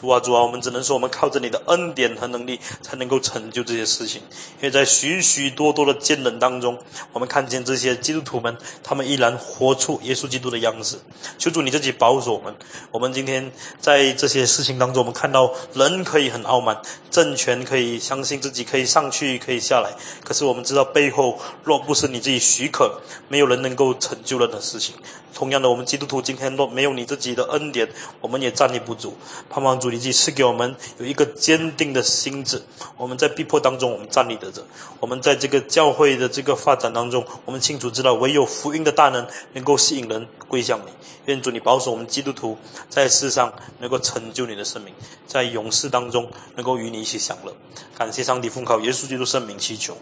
[0.00, 4.22] 主啊，主啊，我们只能说我们靠着你的恩典和能力才能够成就这些事情。
[4.58, 6.78] 因为在许许多多的艰难当中，
[7.12, 11.00] 我们看见这些基督徒们，他们依然活出耶稣基督的样子。
[11.36, 12.54] 求主你自己保守我们。
[12.92, 16.80] 我们今天在这些事情当中，我们看到人可以很傲慢，
[17.10, 19.90] 政权可以相信自己可以上去可以下来。
[20.24, 24.94] 可是我们知道背后若不是你自己许可，没有人能够成就任何事情。
[25.38, 27.88] 同样的，我们基督徒今天若没有你自己的恩典，
[28.20, 29.16] 我们也站立不住。
[29.48, 32.60] 盼望主你自己赐给我们有一个坚定的心智。
[32.96, 34.62] 我们在逼迫当中，我们站立得着；
[34.98, 40.90] 我们在这个教会的这个发展当中，我们清楚知道，唯有福音的大能能够吸引人归向你。
[41.26, 42.58] 愿主你保守我们基督徒
[42.88, 44.92] 在世上能够成就你的生命，
[45.28, 47.54] 在勇士当中能够与你一起享乐。
[47.96, 49.96] 感谢上帝奉靠耶稣基督圣名祈求，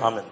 [0.00, 0.24] 阿门。